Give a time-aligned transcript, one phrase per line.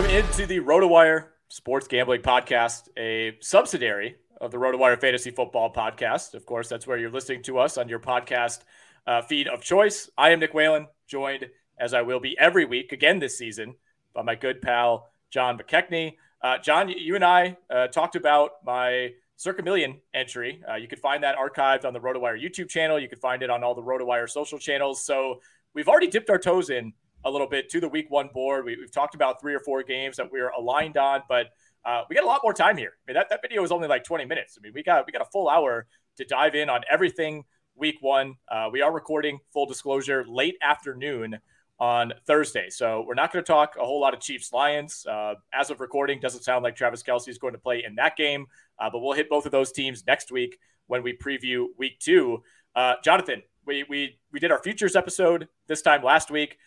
[0.00, 6.32] Welcome into the RotoWire Sports Gambling Podcast, a subsidiary of the RotoWire Fantasy Football Podcast.
[6.32, 8.60] Of course, that's where you're listening to us on your podcast
[9.06, 10.08] uh, feed of choice.
[10.16, 13.74] I am Nick Whalen, joined as I will be every week again this season
[14.14, 16.14] by my good pal John McKechnie.
[16.40, 20.62] Uh, John, you and I uh, talked about my Circa Million entry.
[20.66, 22.98] Uh, you can find that archived on the RotoWire YouTube channel.
[22.98, 25.04] You can find it on all the RotoWire social channels.
[25.04, 25.42] So
[25.74, 28.64] we've already dipped our toes in a little bit to the week one board.
[28.64, 31.48] We, have talked about three or four games that we're aligned on, but
[31.84, 32.92] uh, we got a lot more time here.
[32.96, 34.56] I mean, that, that video was only like 20 minutes.
[34.58, 37.96] I mean, we got we got a full hour to dive in on everything week
[38.00, 38.34] one.
[38.50, 41.38] Uh, we are recording full disclosure late afternoon
[41.78, 45.06] on Thursday, so we're not going to talk a whole lot of Chiefs Lions.
[45.06, 48.16] Uh, as of recording, doesn't sound like Travis Kelce is going to play in that
[48.16, 48.46] game,
[48.78, 50.58] uh, but we'll hit both of those teams next week
[50.88, 52.42] when we preview week two.
[52.74, 56.58] Uh, Jonathan, we we we did our futures episode this time last week.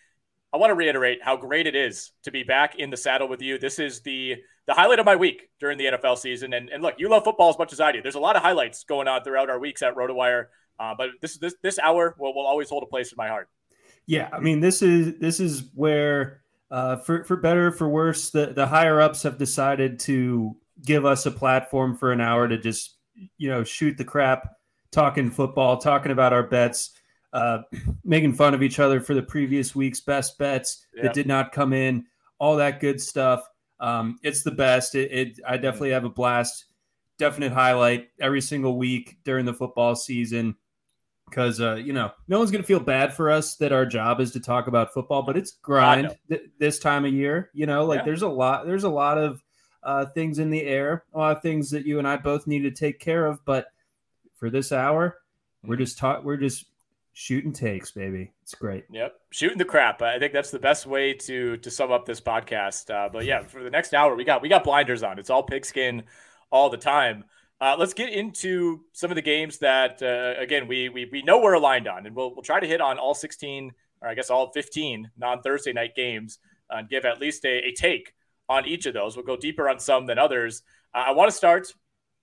[0.54, 3.42] I want to reiterate how great it is to be back in the saddle with
[3.42, 3.58] you.
[3.58, 4.36] This is the
[4.68, 6.54] the highlight of my week during the NFL season.
[6.54, 8.00] And, and look, you love football as much as I do.
[8.00, 10.46] There's a lot of highlights going on throughout our weeks at RotoWire,
[10.78, 13.48] uh, but this this this hour will, will always hold a place in my heart.
[14.06, 18.52] Yeah, I mean this is this is where uh, for for better for worse, the
[18.54, 22.96] the higher ups have decided to give us a platform for an hour to just
[23.38, 24.54] you know shoot the crap,
[24.92, 26.90] talking football, talking about our bets
[27.34, 27.62] uh,
[28.04, 31.04] making fun of each other for the previous week's best bets yep.
[31.04, 32.06] that did not come in,
[32.38, 33.46] all that good stuff.
[33.80, 34.94] Um, it's the best.
[34.94, 36.66] It, it, I definitely have a blast.
[37.16, 40.56] Definite highlight every single week during the football season
[41.30, 44.32] because uh, you know no one's gonna feel bad for us that our job is
[44.32, 47.50] to talk about football, but it's grind th- this time of year.
[47.54, 48.04] You know, like yeah.
[48.04, 48.66] there's a lot.
[48.66, 49.42] There's a lot of
[49.84, 52.62] uh, things in the air, a lot of things that you and I both need
[52.62, 53.44] to take care of.
[53.44, 53.68] But
[54.34, 55.18] for this hour,
[55.62, 55.84] we're mm-hmm.
[55.84, 56.24] just taught.
[56.24, 56.66] We're just
[57.14, 58.32] shooting takes, baby.
[58.42, 58.84] It's great.
[58.90, 60.02] Yep, shooting the crap.
[60.02, 62.90] I think that's the best way to to sum up this podcast.
[62.90, 65.18] Uh, but yeah, for the next hour, we got we got blinders on.
[65.18, 66.02] It's all pigskin
[66.50, 67.24] all the time.
[67.60, 71.40] Uh, let's get into some of the games that uh, again we, we we know
[71.40, 74.28] we're aligned on, and we'll we'll try to hit on all 16 or I guess
[74.28, 76.38] all 15 non Thursday night games
[76.68, 78.14] and give at least a, a, take
[78.48, 79.16] on each of those.
[79.16, 80.62] We'll go deeper on some than others.
[80.94, 81.72] Uh, I want to start.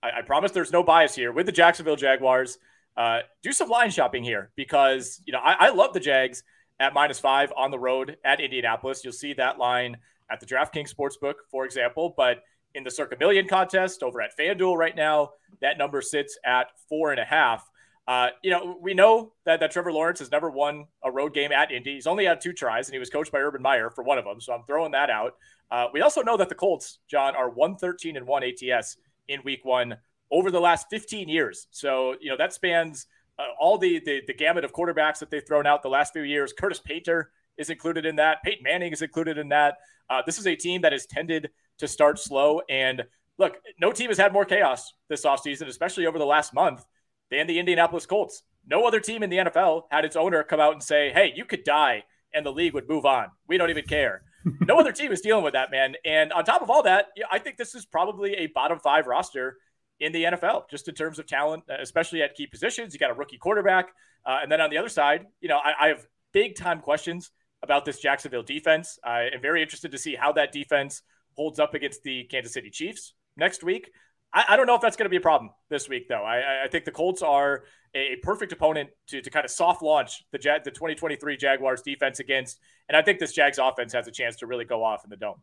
[0.02, 2.58] I, I promise there's no bias here with the Jacksonville Jaguars
[2.96, 6.42] uh, do some line shopping here because you know I, I, love the Jags
[6.78, 9.02] at minus five on the road at Indianapolis.
[9.02, 9.96] You'll see that line
[10.30, 12.42] at the DraftKings Sportsbook, for example, but
[12.74, 15.30] in the Circa Million contest over at FanDuel right now,
[15.60, 17.68] that number sits at four and a half.
[18.08, 21.52] Uh, you know, we know that, that Trevor Lawrence has never won a road game
[21.52, 21.94] at Indy.
[21.94, 24.24] He's only had two tries, and he was coached by Urban Meyer for one of
[24.24, 24.40] them.
[24.40, 25.36] So I'm throwing that out.
[25.70, 28.96] Uh, we also know that the Colts, John, are 113 and 1 ATS
[29.28, 29.96] in week one
[30.32, 31.68] over the last 15 years.
[31.70, 33.06] So, you know, that spans
[33.38, 36.22] uh, all the, the, the gamut of quarterbacks that they've thrown out the last few
[36.22, 36.52] years.
[36.52, 38.42] Curtis Painter is included in that.
[38.42, 39.76] Peyton Manning is included in that.
[40.08, 42.62] Uh, this is a team that has tended to start slow.
[42.68, 43.04] And
[43.38, 46.84] look, no team has had more chaos this offseason, especially over the last month,
[47.30, 48.42] than the Indianapolis Colts.
[48.66, 51.44] No other team in the NFL had its owner come out and say, hey, you
[51.44, 52.04] could die
[52.34, 53.26] and the league would move on.
[53.48, 54.22] We don't even care.
[54.60, 55.94] no other team is dealing with that, man.
[56.04, 59.58] And on top of all that, I think this is probably a bottom five roster
[60.02, 62.92] in the NFL, just in terms of talent, uh, especially at key positions.
[62.92, 63.90] You got a rookie quarterback.
[64.26, 67.30] Uh, and then on the other side, you know, I, I, have big time questions
[67.62, 68.98] about this Jacksonville defense.
[69.04, 71.02] I am very interested to see how that defense
[71.36, 73.90] holds up against the Kansas City Chiefs next week.
[74.34, 76.22] I, I don't know if that's going to be a problem this week, though.
[76.22, 77.62] I, I think the Colts are
[77.94, 82.18] a, perfect opponent to, to kind of soft launch the Jag, the 2023 Jaguars defense
[82.18, 82.58] against,
[82.88, 85.16] and I think this Jags offense has a chance to really go off in the
[85.16, 85.42] dome.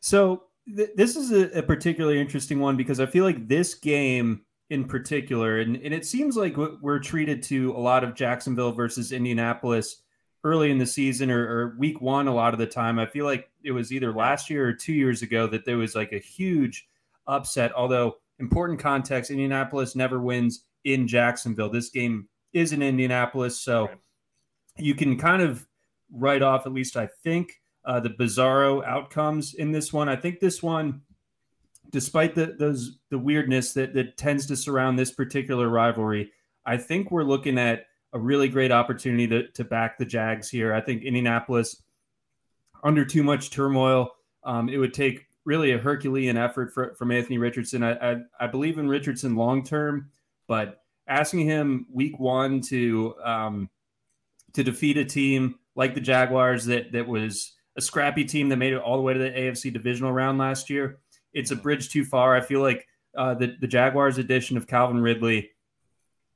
[0.00, 0.44] So
[0.76, 4.84] th- this is a, a particularly interesting one because I feel like this game in
[4.84, 10.02] particular, and, and it seems like we're treated to a lot of Jacksonville versus Indianapolis
[10.44, 12.98] early in the season or, or, week one a lot of the time.
[12.98, 15.94] I feel like it was either last year or two years ago that there was
[15.94, 16.88] like a huge
[17.26, 17.72] upset.
[17.74, 21.68] Although important context, Indianapolis never wins in Jacksonville.
[21.68, 23.90] This game is in Indianapolis, so
[24.78, 25.66] you can kind of
[26.12, 30.08] write off at least I think uh, the bizarro outcomes in this one.
[30.08, 31.02] I think this one,
[31.90, 36.32] despite the those the weirdness that that tends to surround this particular rivalry,
[36.64, 40.74] I think we're looking at a really great opportunity to, to back the Jags here.
[40.74, 41.82] I think Indianapolis,
[42.82, 44.10] under too much turmoil,
[44.42, 47.82] um, it would take really a Herculean effort for, from Anthony Richardson.
[47.82, 50.10] I, I, I believe in Richardson long term,
[50.46, 53.70] but asking him week one to um,
[54.52, 58.72] to defeat a team like the Jaguars that that was a scrappy team that made
[58.72, 60.98] it all the way to the AFC divisional round last year,
[61.32, 62.36] it's a bridge too far.
[62.36, 62.86] I feel like
[63.16, 65.50] uh, the the Jaguars' addition of Calvin Ridley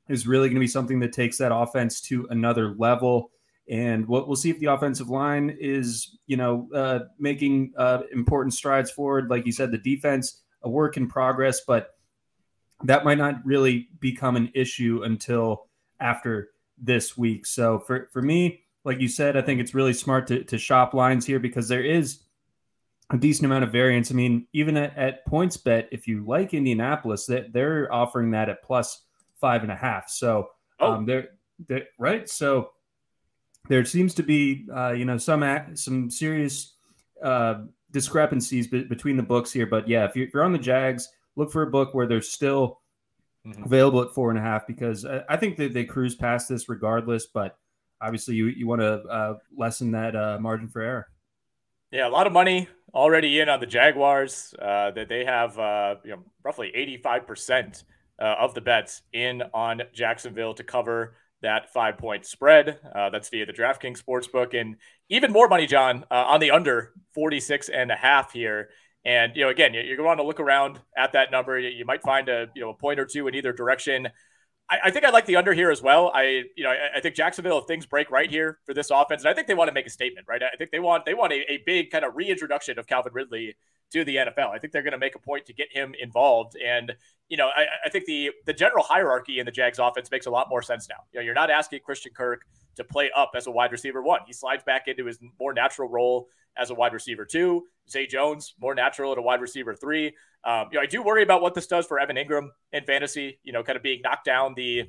[0.09, 3.31] is really going to be something that takes that offense to another level.
[3.69, 8.53] And what we'll see if the offensive line is, you know, uh, making uh, important
[8.53, 9.31] strides forward.
[9.31, 11.95] Like you said, the defense, a work in progress, but
[12.85, 15.69] that might not really become an issue until
[16.01, 17.47] after this week.
[17.47, 20.95] So for, for me, like you said, I think it's really smart to, to shop
[20.95, 22.21] lines here because there is
[23.11, 24.11] a decent amount of variance.
[24.11, 28.63] I mean, even at, at PointsBet, if you like Indianapolis, that they're offering that at
[28.63, 29.03] plus
[29.41, 30.09] five and a half.
[30.09, 30.49] So
[30.81, 30.93] oh.
[30.93, 31.29] um, they're,
[31.69, 32.29] they're right.
[32.29, 32.71] So
[33.69, 35.43] there seems to be uh, you know some
[35.75, 36.75] some serious
[37.23, 39.67] uh, discrepancies be- between the books here.
[39.67, 42.21] But yeah, if you're, if you're, on the Jags, look for a book where they're
[42.21, 42.81] still
[43.47, 43.63] mm-hmm.
[43.63, 46.69] available at four and a half because I, I, think that they cruise past this
[46.69, 47.27] regardless.
[47.27, 47.57] But
[48.05, 51.09] obviously, you you want to uh, lessen that uh, margin for error.
[51.91, 54.55] Yeah, a lot of money already in on the Jaguars.
[54.61, 57.85] Uh, that they have uh, you know roughly eighty five percent
[58.21, 62.79] uh, of the bets in on Jacksonville to cover that five point spread.
[62.95, 64.59] Uh, that's via the DraftKings Sportsbook.
[64.59, 64.77] And
[65.09, 68.71] even more money, John, on the under 46 and a half here.
[69.05, 71.59] And, you know, again, you're going to look around at that number.
[71.59, 74.09] You might find a, you know, a point or two in either direction.
[74.71, 76.11] I, I think I like the under here as well.
[76.15, 79.23] I, you know, I, I, think Jacksonville, if things break right here for this offense,
[79.23, 80.43] and I think they want to make a statement, right?
[80.43, 83.57] I think they want, they want a, a big kind of reintroduction of Calvin Ridley
[83.93, 84.51] to the NFL.
[84.51, 86.57] I think they're going to make a point to get him involved.
[86.57, 86.95] And,
[87.29, 90.31] you know, I, I, think the the general hierarchy in the Jags offense makes a
[90.31, 90.97] lot more sense now.
[91.13, 92.45] You know, you're not asking Christian Kirk
[92.77, 94.21] to play up as a wide receiver one.
[94.27, 97.65] He slides back into his more natural role as a wide receiver two.
[97.91, 100.15] Zay Jones, more natural at a wide receiver three.
[100.45, 103.39] Um, you know, I do worry about what this does for Evan Engram in fantasy,
[103.43, 104.85] you know, kind of being knocked down the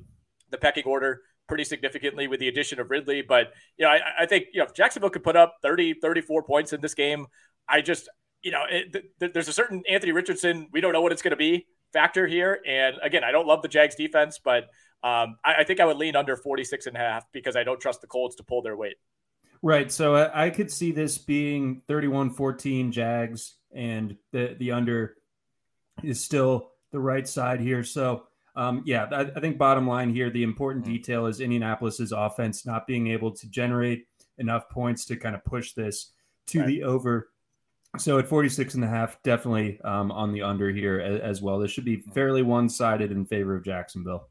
[0.52, 3.22] the pecking order pretty significantly with the addition of Ridley.
[3.22, 6.44] But, you know, I, I think, you know, if Jacksonville could put up 30, 34
[6.44, 7.28] points in this game,
[7.68, 8.10] I just,
[8.42, 10.68] you know, it, th- there's a certain Anthony Richardson.
[10.72, 12.60] We don't know what it's going to be factor here.
[12.68, 14.66] And again, I don't love the Jags defense, but
[15.06, 17.80] um, I, I, think I would lean under 46 and a half because I don't
[17.80, 18.96] trust the Colts to pull their weight.
[19.62, 19.92] Right.
[19.92, 25.18] So I, I could see this being 31 14 Jags, and the, the under
[26.04, 27.84] is still the right side here.
[27.84, 28.24] So,
[28.56, 30.94] um, yeah, I, I, think bottom line here, the important mm-hmm.
[30.94, 34.08] detail is Indianapolis's offense not being able to generate
[34.40, 36.14] enough points to kind of push this
[36.48, 36.68] to right.
[36.68, 37.30] the over
[37.98, 41.60] so at 46 and a half, definitely um, on the under here as, as well.
[41.60, 44.30] This should be fairly one sided in favor of Jacksonville.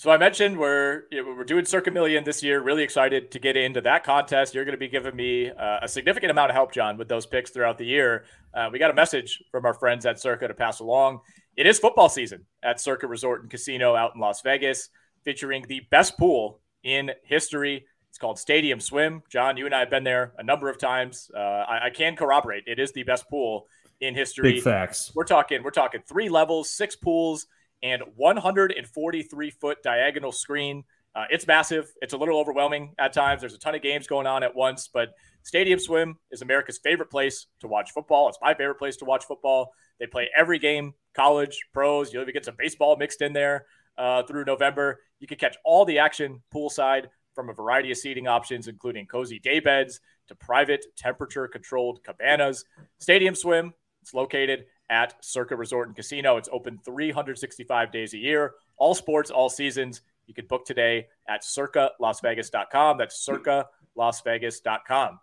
[0.00, 2.62] So I mentioned we're you know, we're doing Circa Million this year.
[2.62, 4.54] Really excited to get into that contest.
[4.54, 7.26] You're going to be giving me uh, a significant amount of help, John, with those
[7.26, 8.24] picks throughout the year.
[8.54, 11.20] Uh, we got a message from our friends at Circa to pass along.
[11.54, 14.88] It is football season at Circa Resort and Casino out in Las Vegas,
[15.22, 17.84] featuring the best pool in history.
[18.08, 19.22] It's called Stadium Swim.
[19.28, 21.30] John, you and I have been there a number of times.
[21.36, 23.66] Uh, I, I, can corroborate it is the best pool
[24.00, 24.54] in history.
[24.54, 25.12] Big facts.
[25.14, 27.46] We're talking we're talking three levels, six pools,
[27.82, 30.84] and 143 foot diagonal screen.
[31.14, 31.90] Uh, it's massive.
[32.00, 33.40] It's a little overwhelming at times.
[33.40, 37.10] There's a ton of games going on at once, but Stadium Swim is America's favorite
[37.10, 38.28] place to watch football.
[38.28, 39.72] It's my favorite place to watch football.
[39.98, 42.12] They play every game, college, pros.
[42.12, 43.66] You'll even get some baseball mixed in there
[43.98, 45.00] uh, through November.
[45.18, 49.38] You can catch all the action poolside from a variety of seating options, including cozy
[49.38, 52.64] day beds to private temperature controlled cabanas.
[52.98, 53.72] Stadium Swim,
[54.02, 56.36] it's located at Circa Resort and Casino.
[56.36, 60.02] It's open 365 days a year, all sports, all seasons.
[60.26, 62.98] You can book today at circalasvegas.com.
[62.98, 65.20] That's circalasvegas.com.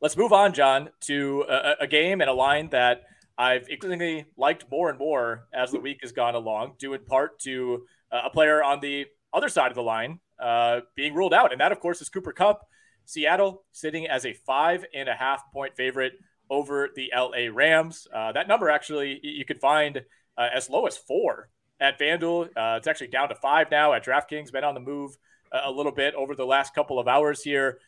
[0.00, 3.02] Let's move on, John, to a, a game and a line that
[3.38, 7.38] I've increasingly liked more and more as the week has gone along, due in part
[7.40, 11.52] to uh, a player on the other side of the line uh, being ruled out.
[11.52, 12.66] And that, of course, is Cooper Kupp.
[13.04, 16.14] Seattle sitting as a five and a half point favorite
[16.52, 18.06] over the LA Rams.
[18.14, 20.02] Uh, that number actually you could find
[20.36, 21.48] uh, as low as four
[21.80, 22.48] at FanDuel.
[22.54, 24.52] Uh, it's actually down to five now at DraftKings.
[24.52, 25.16] Been on the move
[25.50, 27.78] a little bit over the last couple of hours here.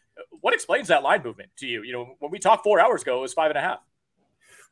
[0.40, 1.83] What explains that line movement to you?
[1.83, 3.80] You know, when we talked four hours ago, it was five and a half.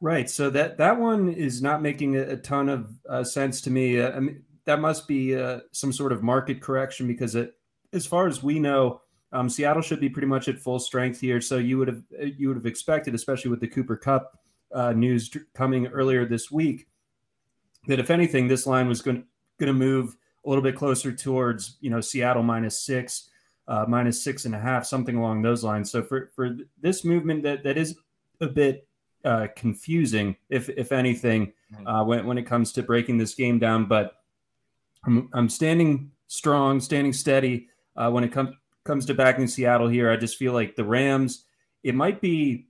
[0.00, 0.28] Right.
[0.28, 4.00] So that that one is not making a, ton of uh, sense to me.
[4.00, 7.54] Uh, I mean, that must be uh, some sort of market correction because it,
[7.92, 11.40] as far as we know, um, Seattle should be pretty much at full strength here.
[11.40, 14.38] So you would have you would have expected, especially with the Cooper Kupp
[14.72, 16.88] uh, news coming earlier this week,
[17.86, 19.24] that if anything, this line was going
[19.58, 23.30] going to move a little bit closer towards you know Seattle minus six,
[23.68, 25.90] uh, minus six and a half, something along those lines.
[25.90, 27.96] So for for this movement that that is
[28.40, 28.86] a bit
[29.24, 31.86] uh, confusing, if if anything, mm-hmm.
[31.86, 33.86] uh, when when it comes to breaking this game down.
[33.86, 34.12] But
[35.06, 38.50] I'm I'm standing strong, standing steady uh, when it comes
[38.84, 40.10] comes to backing Seattle here.
[40.10, 41.44] I just feel like the Rams.
[41.82, 42.66] It might be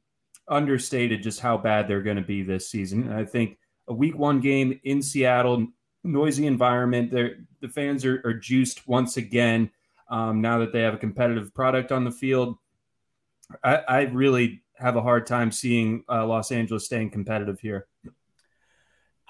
[0.49, 3.13] understated just how bad they're going to be this season.
[3.13, 5.69] I think a Week One game in Seattle,
[6.05, 7.11] noisy environment.
[7.11, 9.71] The fans are, are juiced once again
[10.11, 12.57] um, now that they have a competitive product on the field.
[13.63, 17.87] I, I really have a hard time seeing uh, Los Angeles staying competitive here.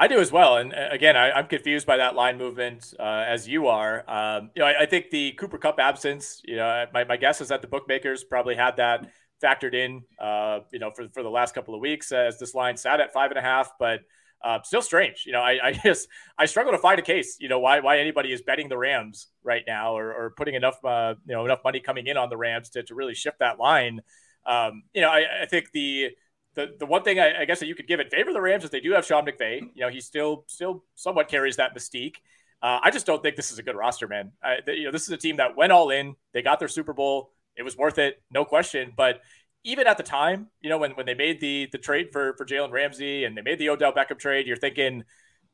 [0.02, 3.24] I do as well, and uh, again, I, am confused by that line movement uh,
[3.24, 4.02] as you are.
[4.10, 6.42] Um, you know, I, I, think the Cooper Kupp absence.
[6.44, 9.08] You know, my, my guess is that the bookmakers probably had that
[9.40, 10.02] factored in.
[10.18, 13.12] Uh, you know, for for the last couple of weeks as this line sat at
[13.12, 14.00] five and a half, but
[14.42, 15.22] uh, still strange.
[15.24, 17.36] You know, I, I, just I struggle to find a case.
[17.38, 20.84] You know, why why anybody is betting the Rams right now or, or putting enough
[20.84, 23.60] uh, you know enough money coming in on the Rams to to really shift that
[23.60, 24.00] line.
[24.46, 26.08] Um, you know, I, I, think the
[26.54, 28.40] the the one thing I, I, guess that you could give in favor of the
[28.40, 29.60] Rams is they do have Sean McVay.
[29.74, 32.16] You know, he still still somewhat carries that mystique.
[32.62, 34.32] Uh, I just don't think this is a good roster, man.
[34.42, 36.14] I, you know, this is a team that went all in.
[36.32, 37.32] They got their Super Bowl.
[37.56, 38.92] It was worth it, no question.
[38.96, 39.20] But
[39.64, 42.44] even at the time, you know, when, when they made the the trade for for
[42.44, 45.04] Jalen Ramsey and they made the Odell Beckham trade, you're thinking,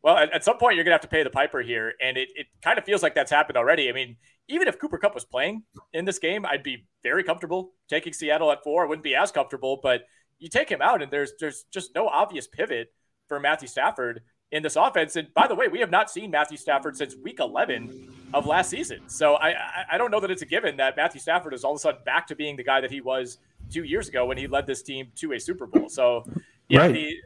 [0.03, 2.29] well, at, at, some point you're gonna have to pay the piper here, and it,
[2.35, 3.89] it kind of feels like that's happened already.
[3.89, 4.17] I mean,
[4.49, 5.63] even if Cooper Kupp was playing
[5.93, 8.85] in this game, I'd be very comfortable taking Seattle at four.
[8.85, 10.03] I wouldn't be as comfortable, but
[10.39, 12.93] you take him out, and there's there's just no obvious pivot
[13.29, 15.17] for Matthew Stafford in this offense.
[15.17, 18.71] And by the way, we have not seen Matthew Stafford since Week 11 of last
[18.71, 19.09] season.
[19.09, 19.55] So I
[19.93, 22.01] I don't know that it's a given that Matthew Stafford is all of a sudden
[22.05, 23.39] back to being the guy that he was
[23.71, 25.89] two years ago when he led this team to a Super Bowl.
[25.89, 26.25] So
[26.69, 26.93] yeah, right.
[26.93, 27.17] the,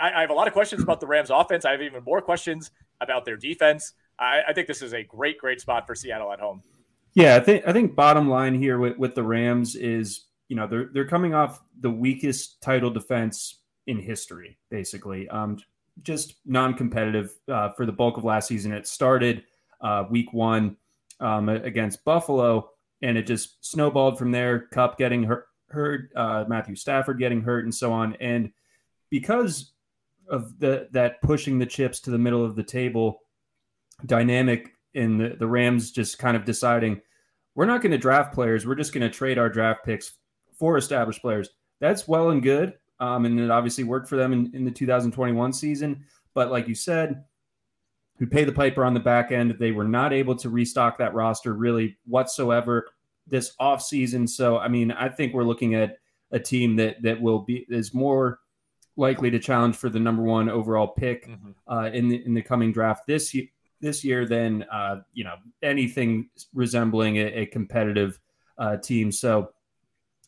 [0.00, 1.64] I, I have a lot of questions about the Rams offense.
[1.64, 3.94] I have even more questions about their defense.
[4.18, 6.62] I, I, think this is a great, great spot for Seattle at home.
[7.14, 10.66] Yeah, I think I think bottom line here with, with the Rams is you know
[10.66, 15.28] they're they're coming off the weakest title defense in history, basically.
[15.28, 15.58] Um,
[16.02, 18.72] just non-competitive uh, for the bulk of last season.
[18.72, 19.44] It started
[19.80, 20.76] uh, week one
[21.20, 22.70] um, against Buffalo,
[23.02, 24.68] and it just snowballed from there.
[24.72, 28.14] Kupp getting hurt, hurt uh, Matthew Stafford getting hurt, and so on.
[28.20, 28.52] And
[29.10, 29.72] because
[30.28, 33.20] of the that pushing the chips to the middle of the table
[34.06, 37.00] dynamic in the, the Rams just kind of deciding
[37.54, 38.66] we're not going to draft players.
[38.66, 40.12] We're just going to trade our draft picks
[40.58, 41.50] for established players.
[41.80, 42.74] That's well and good.
[43.00, 46.04] Um, and it obviously worked for them in, in the 2021 season.
[46.34, 47.24] But like you said,
[48.18, 51.14] who pay the piper on the back end, they were not able to restock that
[51.14, 52.86] roster really whatsoever
[53.26, 54.28] this offseason.
[54.28, 55.98] So, I mean, I think we're looking at
[56.30, 58.40] a team that that will be is more
[58.96, 61.50] likely to challenge for the number one overall pick mm-hmm.
[61.68, 63.46] uh, in the in the coming draft this year
[63.80, 68.18] this year than uh, you know anything resembling a, a competitive
[68.58, 69.12] uh, team.
[69.12, 69.52] So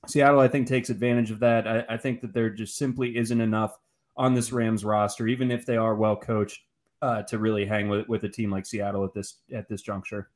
[0.06, 1.66] Seattle, I think, takes advantage of that.
[1.66, 3.76] I, I, think that there just simply isn't enough
[4.16, 6.60] on this Rams roster, even if they are well coached,
[7.02, 10.30] uh, to really hang with with a team like Seattle at this at this juncture.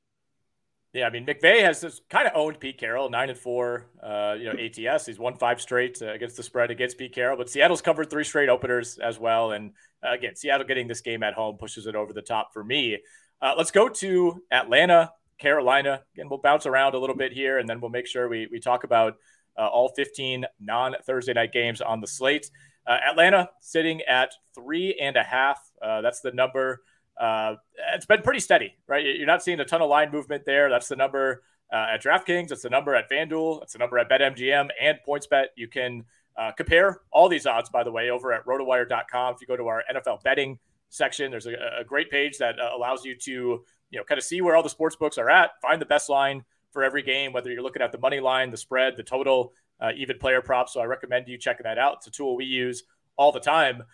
[0.93, 3.87] Yeah, I mean McVay has kind of owned Pete Carroll, nine and four.
[4.03, 7.37] Uh, you know ATS, he's won five straight uh, against the spread against Pete Carroll,
[7.37, 9.53] but Seattle's covered three straight openers as well.
[9.53, 9.73] And
[10.07, 12.99] uh, again, Seattle getting this game at home pushes it over the top for me.
[13.43, 16.03] Uh, let's go to Atlanta, Carolina.
[16.15, 18.61] Again, we'll bounce around a little bit here, and then we'll make sure we we
[18.61, 19.17] talk about
[19.59, 22.51] uh, all 15 non Thursday night games on the slate.
[22.87, 25.59] Uh, Atlanta sitting at three and a half.
[25.81, 26.83] that's the number
[27.17, 27.55] uh,
[27.95, 29.05] it's been pretty steady, right?
[29.05, 30.69] You're not seeing a ton of line movement there.
[30.69, 31.43] That's the number
[31.73, 32.49] uh, at DraftKings.
[32.49, 33.61] That's the number at FanDuel.
[33.61, 35.47] That's the number at BetMGM and PointsBet.
[35.57, 36.05] You can
[36.37, 39.35] uh, compare all these odds, by the way, over at RotoWire.com.
[39.35, 40.59] If you go to our NFL betting
[40.91, 44.25] section, there's a, a great page that uh, allows you to, you know, kind of
[44.25, 47.33] see where all the sports books are at, find the best line for every game,
[47.33, 50.75] whether you're looking at the money line, the spread, the total, uh, even player props.
[50.75, 51.95] So I recommend you checking that out.
[51.99, 52.83] It's a tool we use
[53.17, 53.85] all the time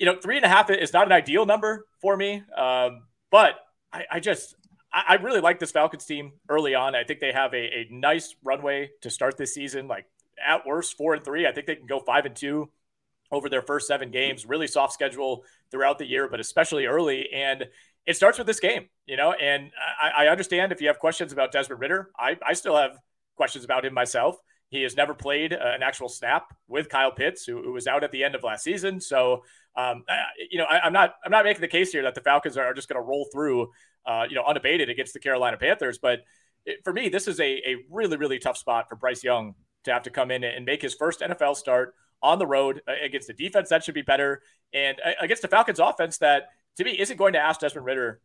[0.00, 3.54] you know, three and a half is not an ideal number for me, um, but
[3.92, 4.56] I, I just
[4.92, 6.96] I, really like this Falcons team early on.
[6.96, 9.86] I think they have a, a nice runway to start this season.
[9.86, 10.06] Like
[10.44, 11.46] at worst, four and three.
[11.46, 12.70] I think they can go five and two
[13.30, 14.46] over their first seven games.
[14.46, 17.28] Really soft schedule throughout the year, but especially early.
[17.32, 17.66] And
[18.06, 19.32] it starts with this game, you know.
[19.32, 22.10] And I, I understand if you have questions about Desmond Ridder.
[22.18, 22.98] I, I still have
[23.36, 24.36] questions about him myself.
[24.70, 28.12] He has never played an actual snap with Kyle Pitts, who, who was out at
[28.12, 29.00] the end of last season.
[29.00, 29.42] So,
[29.74, 30.04] um,
[30.48, 32.72] you know, I, am not I'm not making the case here that the Falcons are
[32.72, 33.70] just going to roll through,
[34.06, 35.98] uh, you know, unabated against the Carolina Panthers.
[35.98, 36.20] But
[36.64, 39.54] it, for me, this is a, a really really tough spot for Bryce Young
[39.84, 42.92] to have to come in and make his first NFL start on the road uh,
[43.02, 44.42] against a defense that should be better
[44.72, 48.20] and uh, against the Falcons offense that to me isn't going to ask Desmond Ridder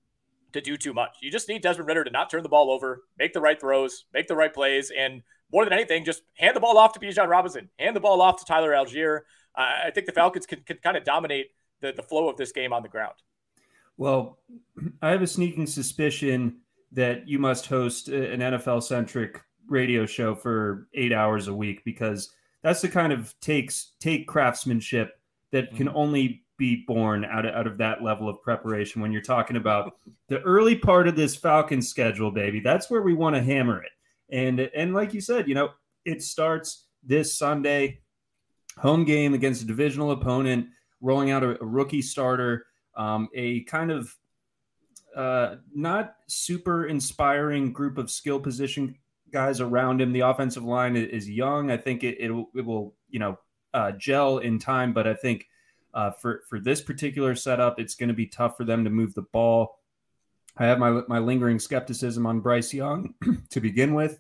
[0.53, 1.17] to do too much.
[1.21, 4.05] You just need Desmond Ridder to not turn the ball over, make the right throws,
[4.13, 5.21] make the right plays, and
[5.51, 8.39] more than anything, just hand the ball off to Bijan Robinson, hand the ball off
[8.39, 9.19] to Tyler Allgeier.
[9.55, 11.47] Uh, I think the Falcons can, can kind of dominate
[11.81, 13.15] the, the flow of this game on the ground.
[13.97, 14.39] Well,
[15.01, 16.57] I have a sneaking suspicion
[16.91, 22.33] that you must host an NFL centric radio show for eight hours a week because
[22.63, 25.19] that's the kind of takes take craftsmanship
[25.51, 25.97] that can mm-hmm.
[25.97, 29.97] only be born out of, out of that level of preparation when you're talking about
[30.29, 32.59] the early part of this Falcon schedule, baby.
[32.59, 33.91] That's where we want to hammer it.
[34.29, 35.69] And and like you said, you know,
[36.05, 38.00] it starts this Sunday,
[38.77, 40.67] home game against a divisional opponent,
[41.01, 44.15] rolling out a, a rookie starter, um, a kind of
[45.15, 48.95] uh, not super inspiring group of skill position
[49.31, 50.13] guys around him.
[50.13, 51.71] The offensive line is young.
[51.71, 53.38] I think it, it, it will, you know,
[53.74, 55.47] uh, gel in time, but I think
[55.95, 59.15] uh, for, for this particular setup, it's going to be tough for them to move
[59.15, 59.79] the ball.
[60.57, 63.15] I have my, my lingering skepticism on Bryce Young
[63.49, 64.19] to begin with,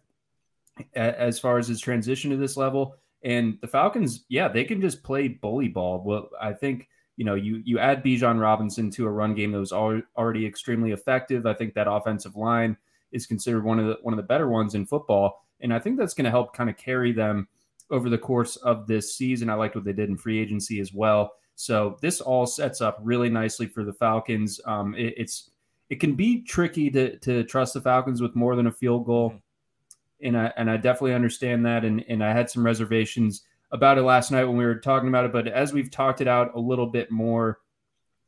[0.95, 2.95] as far as his transition to this level.
[3.23, 6.01] And the Falcons, yeah, they can just play bully ball.
[6.03, 9.59] Well, I think you know, you you add Bijan Robinson to a run game that
[9.59, 11.45] was already extremely effective.
[11.45, 12.75] I think that offensive line
[13.11, 15.97] is considered one of the one of the better ones in football, and I think
[15.97, 17.47] that's going to help kind of carry them
[17.89, 19.49] over the course of this season.
[19.49, 21.33] I liked what they did in free agency as well.
[21.55, 24.59] So this all sets up really nicely for the Falcons.
[24.65, 25.49] Um, it, it's
[25.89, 29.29] it can be tricky to to trust the Falcons with more than a field goal,
[29.31, 30.27] mm-hmm.
[30.27, 31.85] and I and I definitely understand that.
[31.85, 35.25] And and I had some reservations about it last night when we were talking about
[35.25, 35.33] it.
[35.33, 37.59] But as we've talked it out a little bit more,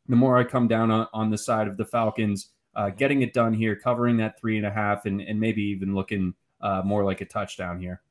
[0.08, 3.34] the more I come down on, on the side of the Falcons uh, getting it
[3.34, 7.04] done here, covering that three and a half, and, and maybe even looking uh, more
[7.04, 8.02] like a touchdown here.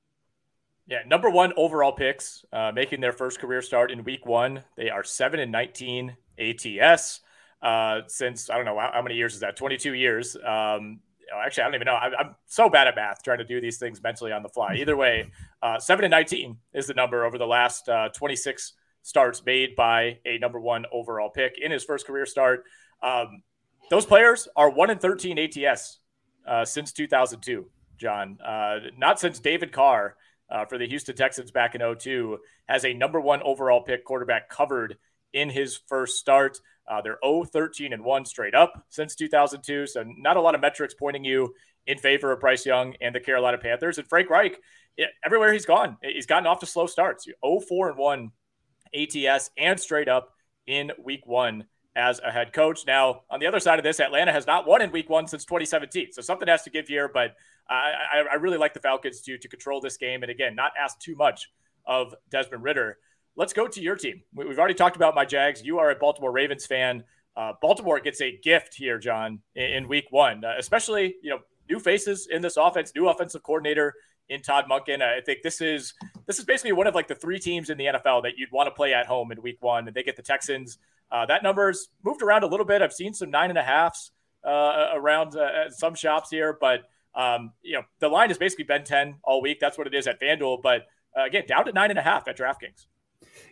[0.88, 4.62] Yeah, number one overall picks, uh, making their first career start in week one.
[4.76, 7.20] They are seven and nineteen ATS
[7.60, 9.56] uh, since I don't know how, how, many years is that?
[9.56, 10.36] Twenty two years.
[10.36, 11.00] Um,
[11.44, 11.96] actually, I don't even know.
[11.96, 14.74] I'm, I'm, so bad at math trying to do these things mentally on the fly.
[14.78, 18.74] Either way, uh, seven and nineteen is the number over the last uh, twenty six
[19.02, 22.64] starts made by a number one overall pick in his first career start.
[23.02, 23.42] Um,
[23.90, 25.98] those players are one in 13 ATS
[26.44, 27.66] uh, since 2002,
[27.98, 28.36] John.
[28.44, 30.16] Uh, not since David Carr
[30.50, 34.48] uh, for the Houston Texans back in 02 has a number one overall pick quarterback
[34.48, 34.96] covered
[35.32, 36.60] in his first start.
[36.88, 39.86] Uh, they're 0 13 and 1 straight up since 2002.
[39.86, 41.54] So, not a lot of metrics pointing you
[41.86, 43.98] in favor of Bryce Young and the Carolina Panthers.
[43.98, 44.58] And Frank Reich,
[45.24, 48.30] everywhere he's gone, he's gotten off to slow starts 0 4 and 1
[48.94, 50.32] ATS and straight up
[50.66, 52.84] in week one as a head coach.
[52.86, 55.44] Now, on the other side of this, Atlanta has not won in week one since
[55.44, 56.12] 2017.
[56.12, 57.34] So something has to give here, but
[57.68, 60.22] I, I, really like the Falcons to, to control this game.
[60.22, 61.50] And again, not ask too much
[61.84, 62.98] of Desmond Ridder.
[63.36, 64.22] Let's go to your team.
[64.34, 65.62] We've already talked about my Jags.
[65.64, 67.04] You are a Baltimore Ravens fan.
[67.36, 71.40] Uh, Baltimore gets a gift here, John, in, in week one, uh, especially, you know,
[71.68, 73.94] new faces in this offense, new offensive coordinator
[74.28, 75.02] in Todd Monken.
[75.02, 75.94] I think this is
[76.26, 78.68] this is basically one of like the three teams in the NFL that you'd want
[78.68, 79.86] to play at home in week one.
[79.86, 80.78] And they get the Texans.
[81.10, 82.82] Uh, that number's moved around a little bit.
[82.82, 84.10] I've seen some nine and a halfs
[84.44, 86.80] uh, around uh, some shops here, but
[87.16, 89.58] um, you know the line has basically been ten all week.
[89.60, 90.62] That's what it is at FanDuel.
[90.62, 92.86] But uh, again, down to nine and a half at DraftKings.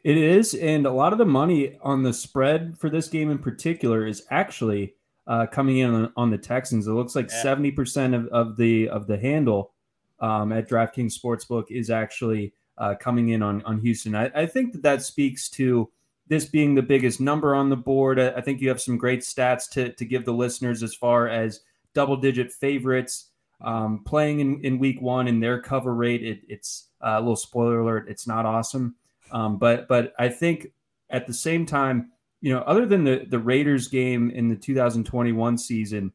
[0.03, 3.38] It is, and a lot of the money on the spread for this game in
[3.38, 4.94] particular is actually
[5.27, 6.87] uh, coming in on, on, the Texans.
[6.87, 9.72] It looks like 70% of, of the of the handle
[10.20, 14.14] um, at DraftKings Sportsbook is actually uh, coming in on on Houston.
[14.14, 15.90] I, I think that that speaks to
[16.27, 18.18] this being the biggest number on the board.
[18.18, 21.61] I think you have some great stats to, to give the listeners as far as
[21.92, 26.22] double digit favorites um, playing in, in week one and their cover rate.
[26.22, 28.08] It, it's uh, a little spoiler alert.
[28.08, 28.96] It's not awesome.
[29.30, 30.68] Um, but, but I think
[31.10, 35.58] at the same time, you know, other than the, the Raiders game in the 2021
[35.58, 36.12] season,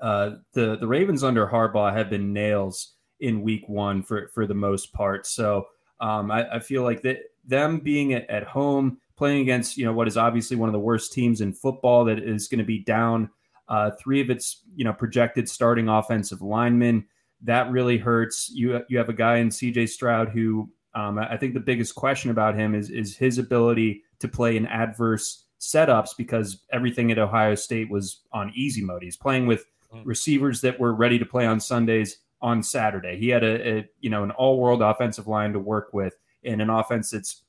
[0.00, 4.54] uh, the, the Ravens under Harbaugh have been nails in week one for, for the
[4.54, 5.26] most part.
[5.26, 5.66] So
[6.00, 10.06] um, I, I feel like that them being at home, playing against you know what
[10.06, 13.30] is obviously one of the worst teams in football that is going to be down
[13.68, 17.06] uh, three of its you know projected starting offensive linemen.
[17.42, 18.50] That really hurts.
[18.52, 19.86] You you have a guy in C.J.
[19.86, 24.28] Stroud who um, I think the biggest question about him is is his ability to
[24.28, 29.02] play in adverse setups because everything at Ohio State was on easy mode.
[29.02, 30.02] He's playing with mm.
[30.04, 33.18] receivers that were ready to play on Sundays on Saturday.
[33.18, 36.60] He had a, a you know an all world offensive line to work with in
[36.60, 37.42] an offense that's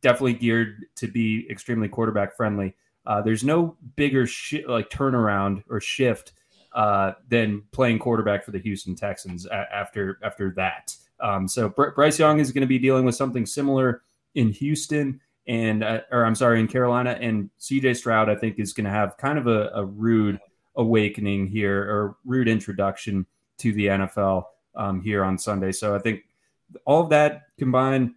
[0.00, 2.76] definitely geared to be extremely quarterback friendly.
[3.06, 6.32] Uh, there's no bigger sh- like turnaround or shift
[6.74, 10.94] uh, than playing quarterback for the Houston Texans a- after after that.
[11.20, 14.02] Um, so Br- Bryce Young is going to be dealing with something similar
[14.34, 18.72] in Houston and uh, or I'm sorry in Carolina and CJ Stroud I think is
[18.72, 20.40] going to have kind of a, a, rude
[20.76, 23.26] awakening here or rude introduction
[23.58, 25.70] to the NFL um, here on Sunday.
[25.70, 26.22] So I think
[26.84, 28.14] all of that combined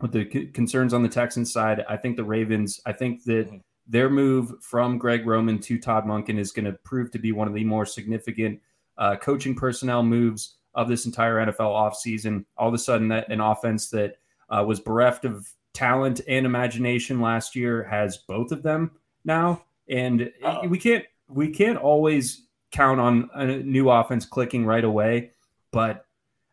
[0.00, 3.48] with the c- concerns on the Texans side, I think the Ravens, I think that
[3.48, 3.56] mm-hmm.
[3.88, 7.48] Their move from Greg Roman to Todd Monken is going to prove to be one
[7.48, 8.60] of the more significant
[8.98, 12.44] uh, coaching personnel moves of this entire NFL offseason.
[12.56, 14.16] All of a sudden, that an offense that
[14.50, 18.90] uh, was bereft of talent and imagination last year has both of them
[19.24, 20.68] now, and Uh-oh.
[20.68, 25.30] we can't we can't always count on a new offense clicking right away,
[25.70, 26.04] but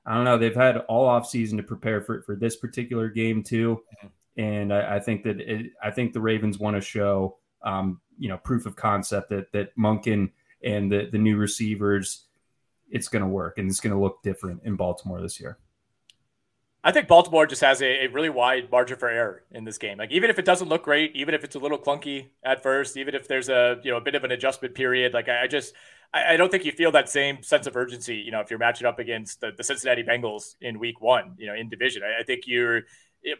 [0.05, 0.37] I don't know.
[0.37, 3.81] They've had all off season to prepare for for this particular game too,
[4.37, 8.29] and I, I think that it, I think the Ravens want to show, um, you
[8.29, 10.31] know, proof of concept that that Monken
[10.63, 12.25] and the the new receivers,
[12.89, 15.57] it's going to work and it's going to look different in Baltimore this year.
[16.85, 19.97] I think Baltimore just has a, a, really wide margin for error in this game.
[19.97, 22.95] Like even if it doesn't look great, even if it's a little clunky at first,
[22.95, 25.47] even if there's a you know a bit of an adjustment period, like I, I
[25.47, 25.73] just
[26.13, 28.17] I, I, don't think you feel that same sense of urgency.
[28.17, 31.47] You know, if you're matching up against the, the Cincinnati Bengals in Week One, you
[31.47, 32.83] know, in division, I, I think you're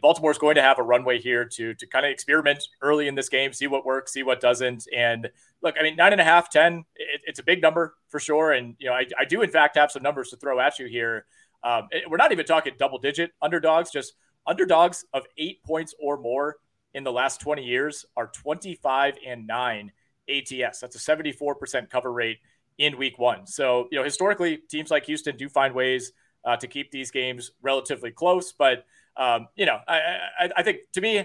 [0.02, 3.28] Baltimore's going to have a runway here to to kind of experiment early in this
[3.28, 4.86] game, see what works, see what doesn't.
[4.94, 5.28] And
[5.62, 8.52] look, I mean, nine and a half, ten, it, it's a big number for sure.
[8.52, 10.86] And you know, I, I do in fact have some numbers to throw at you
[10.86, 11.26] here.
[11.62, 14.14] Um, we're not even talking double digit underdogs, just
[14.46, 16.56] underdogs of eight points or more
[16.94, 19.92] in the last 20 years are 25 and nine
[20.28, 20.80] ATS.
[20.80, 22.38] That's a 74% cover rate
[22.78, 23.46] in week one.
[23.46, 26.12] So, you know, historically, teams like Houston do find ways
[26.44, 28.52] uh, to keep these games relatively close.
[28.52, 28.84] But,
[29.16, 29.96] um, you know, I,
[30.40, 31.24] I, I, think to me,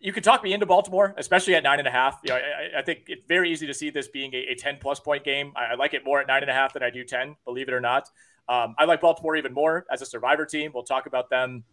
[0.00, 2.18] you could talk me into Baltimore, especially at nine and a half.
[2.24, 4.78] You know, I, I think it's very easy to see this being a, a 10
[4.80, 5.52] plus point game.
[5.56, 7.68] I, I, like it more at nine and a half than I do 10, believe
[7.68, 8.08] it or not.
[8.48, 10.72] Um, I like Baltimore even more as a survivor team.
[10.74, 11.64] We'll talk about them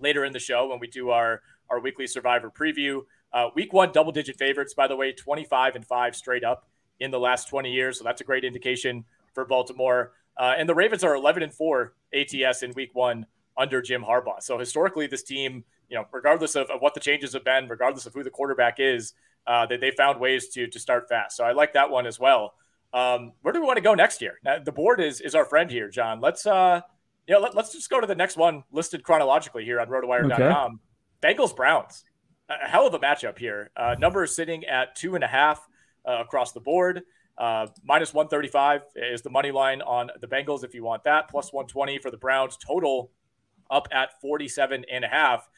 [0.00, 1.40] later in the show when we do our,
[1.70, 3.02] our weekly survivor preview.
[3.32, 6.68] Uh, week one, double digit favorites, by the way, 25 and five straight up
[7.00, 7.98] in the last 20 years.
[7.98, 10.12] So that's a great indication for Baltimore.
[10.36, 13.26] Uh, and the Ravens are 11 and 4 ATS in week one
[13.58, 14.40] under Jim Harbaugh.
[14.40, 18.06] So historically, this team, you know, regardless of, of what the changes have been, regardless
[18.06, 19.14] of who the quarterback is,
[19.46, 21.36] uh, they, they found ways to to start fast.
[21.36, 22.54] So I like that one as well.
[22.92, 24.38] Um, where do we want to go next year?
[24.44, 26.20] Now, the board is is our friend here, John.
[26.20, 26.82] Let's uh,
[27.26, 30.80] yeah, let, us just go to the next one listed chronologically here on RotoWire.com.
[31.20, 31.34] Okay.
[31.34, 32.04] Bengals Browns,
[32.48, 33.70] a hell of a matchup here.
[33.76, 35.66] Uh, number sitting at two and a half
[36.08, 37.02] uh, across the board.
[37.36, 41.28] Uh, minus 135 is the money line on the Bengals if you want that.
[41.28, 42.56] Plus 120 for the Browns.
[42.56, 43.10] Total
[43.70, 45.48] up at 47 and a half.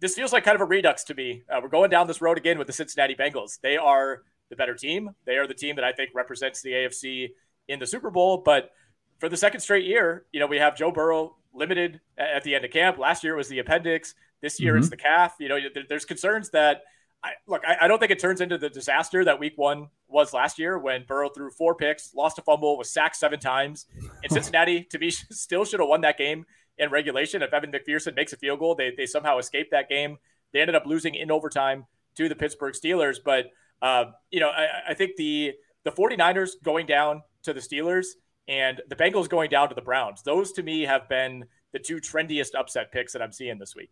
[0.00, 1.42] This feels like kind of a redux to me.
[1.50, 3.60] Uh, we're going down this road again with the Cincinnati Bengals.
[3.60, 5.10] They are the better team.
[5.24, 7.30] They are the team that I think represents the AFC
[7.68, 8.38] in the Super Bowl.
[8.38, 8.70] But
[9.18, 12.64] for the second straight year, you know, we have Joe Burrow limited at the end
[12.64, 12.98] of camp.
[12.98, 14.14] Last year it was the appendix.
[14.40, 14.80] This year mm-hmm.
[14.80, 15.36] it's the calf.
[15.38, 16.82] You know, there's concerns that
[17.24, 20.32] I, look, I, I, don't think it turns into the disaster that week one was
[20.32, 23.86] last year when Burrow threw four picks, lost a fumble, was sacked seven times.
[24.22, 26.44] And Cincinnati, to be still should have won that game
[26.78, 27.42] in regulation.
[27.42, 30.18] If Evan McPherson makes a field goal, they, they somehow escaped that game.
[30.52, 33.16] They ended up losing in overtime to the Pittsburgh Steelers.
[33.24, 33.46] But,
[33.80, 35.52] uh, you know, I, I think the,
[35.84, 38.06] the 49ers going down to the Steelers
[38.48, 41.96] and the Bengals going down to the Browns, those to me have been the two
[41.96, 43.90] trendiest upset picks that I'm seeing this week.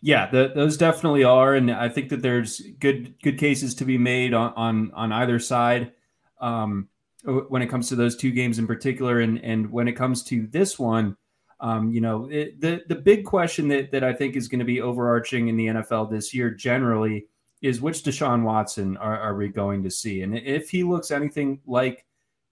[0.00, 3.96] Yeah, the, those definitely are, and I think that there's good good cases to be
[3.96, 5.92] made on on, on either side
[6.40, 6.88] um,
[7.24, 10.46] when it comes to those two games in particular, and and when it comes to
[10.48, 11.16] this one,
[11.62, 14.64] um, you know, it, the the big question that that I think is going to
[14.64, 17.28] be overarching in the NFL this year generally
[17.62, 21.60] is which Deshaun Watson are, are we going to see, and if he looks anything
[21.64, 22.04] like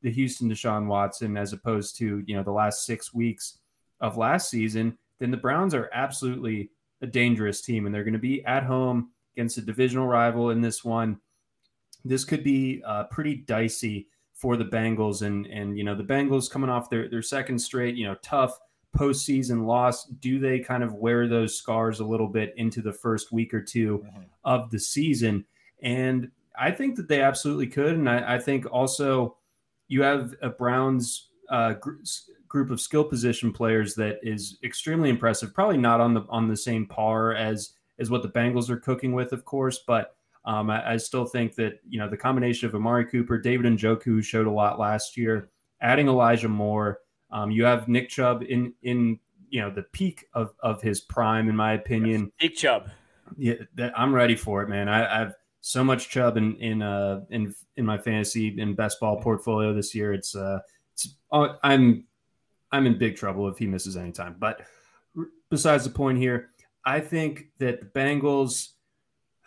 [0.02, 3.58] the Houston Deshaun Watson as opposed to you know the last six weeks
[4.00, 6.70] of last season, then the Browns are absolutely
[7.02, 10.60] a dangerous team, and they're going to be at home against a divisional rival in
[10.60, 11.18] this one.
[12.04, 16.48] This could be uh, pretty dicey for the Bengals, and and you know the Bengals
[16.48, 18.56] coming off their their second straight, you know, tough
[18.96, 23.32] postseason loss, do they kind of wear those scars a little bit into the first
[23.32, 24.22] week or 2 mm-hmm.
[24.44, 25.44] of the season?
[25.82, 27.94] And I think that they absolutely could.
[27.94, 29.36] And I, I think also
[29.88, 31.96] you have a Browns uh, gr-
[32.48, 35.54] group of skill position players that is extremely impressive.
[35.54, 39.12] Probably not on the on the same par as as what the Bengals are cooking
[39.12, 42.74] with, of course, but um, I, I, still think that you know the combination of
[42.74, 45.50] Amari Cooper, David Njoku, who showed a lot last year,
[45.82, 47.00] adding Elijah Moore.
[47.32, 49.18] Um, you have Nick Chubb in in
[49.50, 52.32] you know the peak of of his prime, in my opinion.
[52.40, 52.90] Nick Chubb.
[53.36, 54.88] Yeah, that, I'm ready for it, man.
[54.88, 59.20] I, I've so much Chubb in in uh in in my fantasy and best ball
[59.20, 60.12] portfolio this year.
[60.12, 60.60] It's uh
[60.94, 62.04] it's uh, I'm
[62.72, 64.36] I'm in big trouble if he misses any time.
[64.38, 64.62] But
[65.50, 66.50] besides the point here,
[66.84, 68.70] I think that the Bengals.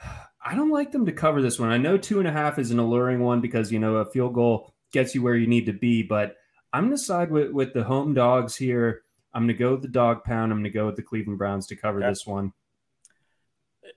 [0.46, 1.70] I don't like them to cover this one.
[1.70, 4.34] I know two and a half is an alluring one because you know a field
[4.34, 6.36] goal gets you where you need to be, but
[6.74, 9.04] I'm going to side with with the home dogs here.
[9.34, 10.52] I'm going to go with the dog pound.
[10.52, 12.10] I'm going to go with the Cleveland Browns to cover okay.
[12.10, 12.54] this one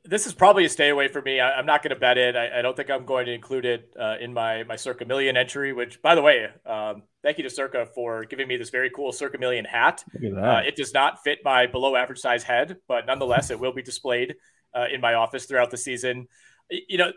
[0.05, 1.41] this is probably a stay away for me.
[1.41, 2.37] I, am not going to bet it.
[2.37, 5.37] I, I, don't think I'm going to include it uh, in my my Circa Million
[5.37, 5.73] entry.
[5.73, 9.13] Which, by the way, um, thank you to Circa for giving me this very cool
[9.13, 10.05] Circa Million hat.
[10.15, 13.83] Uh, it does not fit my below average size head, but nonetheless, it will be
[13.83, 14.35] displayed
[14.75, 16.29] uh, in my office throughout the season.
[16.71, 17.13] You know,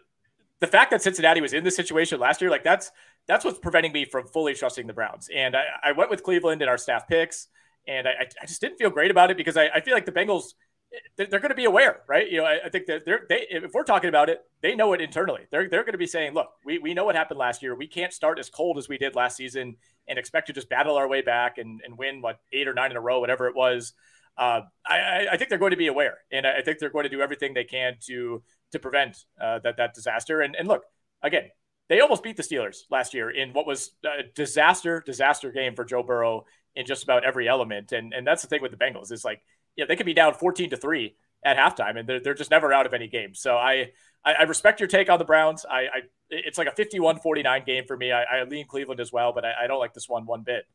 [0.59, 2.91] the fact that Cincinnati was in this situation last year, like that's
[3.29, 5.29] that's what's preventing me from fully trusting the Browns.
[5.33, 7.47] And I, I went with Cleveland in our staff picks,
[7.87, 10.11] and I, I just didn't feel great about it because I, I feel like the
[10.11, 10.53] Bengals
[11.17, 12.27] they're going to be aware, right?
[12.27, 15.01] You know, I, think that they're they if we're talking about it, they know it
[15.01, 15.41] internally.
[15.51, 17.75] They're they're going to be saying, look, we we know what happened last year.
[17.75, 19.75] We can't start as cold as we did last season
[20.07, 22.89] and expect to just battle our way back and and win what eight or nine
[22.89, 23.93] in a row, whatever it was.
[24.35, 27.09] Uh, I, I think they're going to be aware, and I think they're going to
[27.09, 30.41] do everything they can to to prevent uh, that that disaster.
[30.41, 30.85] And and look,
[31.21, 31.49] again,
[31.89, 35.83] they almost beat the Steelers last year in what was a disaster disaster game for
[35.83, 37.91] Joe Burrow in just about every element.
[37.91, 39.41] And and that's the thing with the Bengals is like
[39.75, 42.51] you know, they could be down 14 to three at halftime and they're, they're just
[42.51, 43.33] never out of any game.
[43.33, 43.91] So I,
[44.25, 45.65] I, I respect your take on the Browns.
[45.69, 48.11] I, I it's like a 51 49 game for me.
[48.11, 50.65] I, I lean Cleveland as well, but I, I, don't like this one one bit.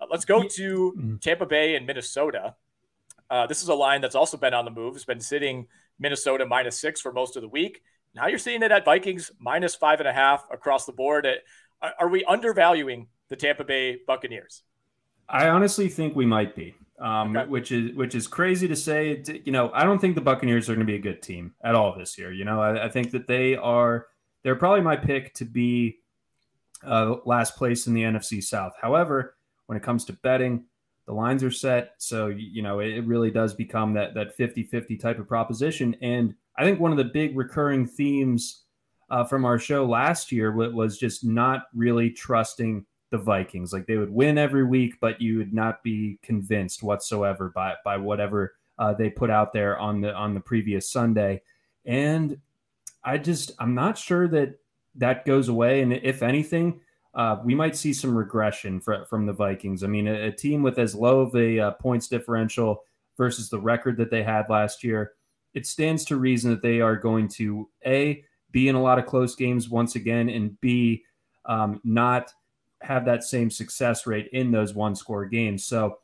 [0.00, 1.16] Uh, let's go to mm-hmm.
[1.16, 2.56] Tampa Bay and Minnesota.
[3.30, 4.96] Uh, this is a line that's also been on the move.
[4.96, 5.66] It's been sitting
[5.98, 7.82] Minnesota minus six for most of the week.
[8.18, 11.26] Now you're seeing it at Vikings minus five and a half across the board.
[11.80, 14.62] Are we undervaluing the Tampa Bay Buccaneers?
[15.28, 17.48] I honestly think we might be um, okay.
[17.48, 19.22] which is which is crazy to say.
[19.44, 21.74] You know, I don't think the Buccaneers are going to be a good team at
[21.74, 22.32] all this year.
[22.32, 24.06] You know, I, I think that they are.
[24.42, 25.98] They're probably my pick to be
[26.84, 28.72] uh, last place in the NFC South.
[28.80, 30.64] However, when it comes to betting,
[31.06, 35.18] the lines are set, so you know it, really does become that that 50-50 type
[35.18, 35.96] of proposition.
[36.02, 38.64] And I think one of the big recurring themes
[39.10, 43.72] uh, from our show last year was just not really trusting the Vikings.
[43.72, 47.96] Like they would win every week, but you would not be convinced whatsoever by by
[47.96, 51.42] whatever uh, they put out there on the on the previous Sunday.
[51.86, 52.38] And
[53.04, 54.58] I just I'm not sure that
[54.96, 55.80] that goes away.
[55.80, 56.80] And if anything,
[57.14, 59.82] uh, we might see some regression for, from the Vikings.
[59.82, 62.82] I mean, a, a team with as low of a uh, points differential
[63.16, 65.12] versus the record that they had last year,
[65.54, 69.06] it stands to reason that they are going to a be in a lot of
[69.06, 71.04] close games once again, and b
[71.46, 72.32] um, not
[72.80, 75.64] have that same success rate in those one score games.
[75.64, 75.98] So,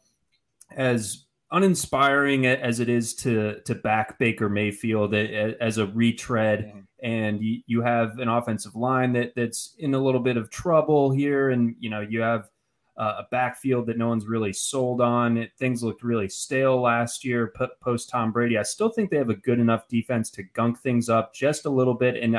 [0.72, 6.80] as uninspiring as it is to to back Baker Mayfield as a retread, mm-hmm.
[7.02, 11.10] and you, you have an offensive line that that's in a little bit of trouble
[11.10, 12.48] here, and you know you have
[12.96, 15.36] uh, a backfield that no one's really sold on.
[15.36, 18.56] It, things looked really stale last year post Tom Brady.
[18.58, 21.70] I still think they have a good enough defense to gunk things up just a
[21.70, 22.36] little bit, and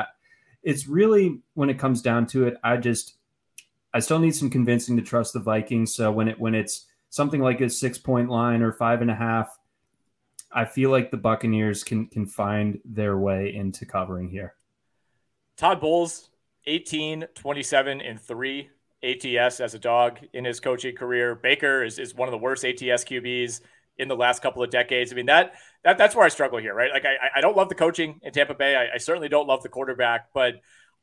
[0.63, 3.15] it's really when it comes down to it, I just
[3.93, 5.93] I still need some convincing to trust the Vikings.
[5.93, 9.15] So when it when it's something like a six point line or five and a
[9.15, 9.57] half,
[10.51, 14.55] I feel like the Buccaneers can can find their way into covering here.
[15.57, 16.29] Todd Bowles,
[16.65, 18.69] 18, 27, and three
[19.05, 21.35] ATS as a dog in his coaching career.
[21.35, 23.61] Baker is, is one of the worst ATS QBs
[23.97, 25.11] in the last couple of decades.
[25.11, 26.91] I mean, that that that's where I struggle here, right?
[26.91, 28.75] Like I, I don't love the coaching in Tampa Bay.
[28.75, 30.55] I, I certainly don't love the quarterback, but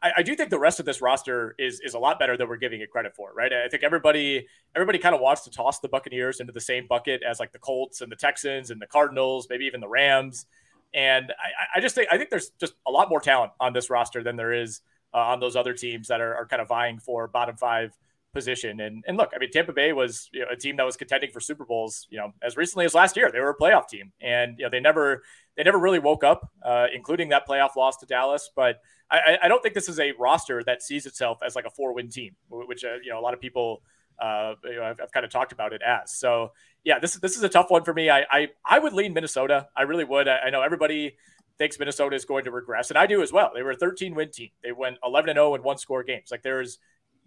[0.03, 2.49] I, I, do think the rest of this roster is is a lot better than
[2.49, 3.53] we're giving it credit for, right?
[3.53, 7.23] I think everybody everybody kind of wants to toss the Buccaneers into the same bucket
[7.23, 10.47] as like the Colts and the Texans and the Cardinals, maybe even the Rams.
[10.93, 13.89] And I, I just think I think there's just a lot more talent on this
[13.89, 14.83] roster than there is
[15.15, 17.97] uh, on those other teams that are, are kind of vying for bottom five
[18.33, 18.81] position.
[18.81, 21.31] And and look, I mean, Tampa Bay was you know, a team that was contending
[21.31, 23.31] for Super Bowls, you know, as recently as last year.
[23.31, 25.23] They were a playoff team, and you know they never
[25.57, 28.51] they never really woke up, uh, including that playoff loss to Dallas.
[28.55, 31.71] But I, I, don't think this is a roster that sees itself as like a
[31.71, 33.83] four win team, which uh, you know a lot of people
[34.19, 36.13] Uh, you know, I've, I've, kind of talked about it as.
[36.17, 36.53] So
[36.85, 38.09] yeah, this this is a tough one for me.
[38.09, 39.69] I I, I would lean Minnesota.
[39.77, 40.29] I really would.
[40.29, 41.17] I, I, know everybody
[41.59, 43.53] thinks Minnesota is going to regress, and I do as well.
[43.55, 44.51] They were a 13 win team.
[44.63, 46.31] They went 11 and 0 in one score games.
[46.31, 46.79] Like there is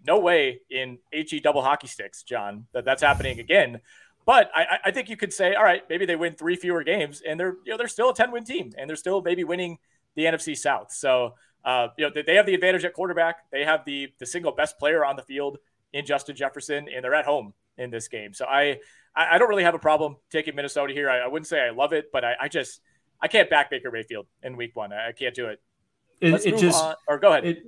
[0.06, 3.80] no way in HE double hockey sticks, John, that that's happening again.
[4.24, 7.22] But I, I think you could say, all right, maybe they win three fewer games,
[7.26, 9.78] and they're you know they're still a 10 win team, and they're still maybe winning
[10.14, 10.92] the NFC South.
[10.92, 11.34] So
[11.64, 13.50] uh, you know they have the advantage at quarterback.
[13.50, 15.58] They have the the single best player on the field
[15.92, 18.34] in Justin Jefferson, and they're at home in this game.
[18.34, 18.78] So I
[19.16, 21.08] I, don't really have a problem taking Minnesota here.
[21.08, 22.82] I, I wouldn't say I love it, but I, I, just
[23.20, 24.92] I can't back Baker Mayfield in Week One.
[24.92, 25.60] I, can't do it.
[26.20, 26.94] It, it just on.
[27.08, 27.44] or go ahead.
[27.44, 27.66] It,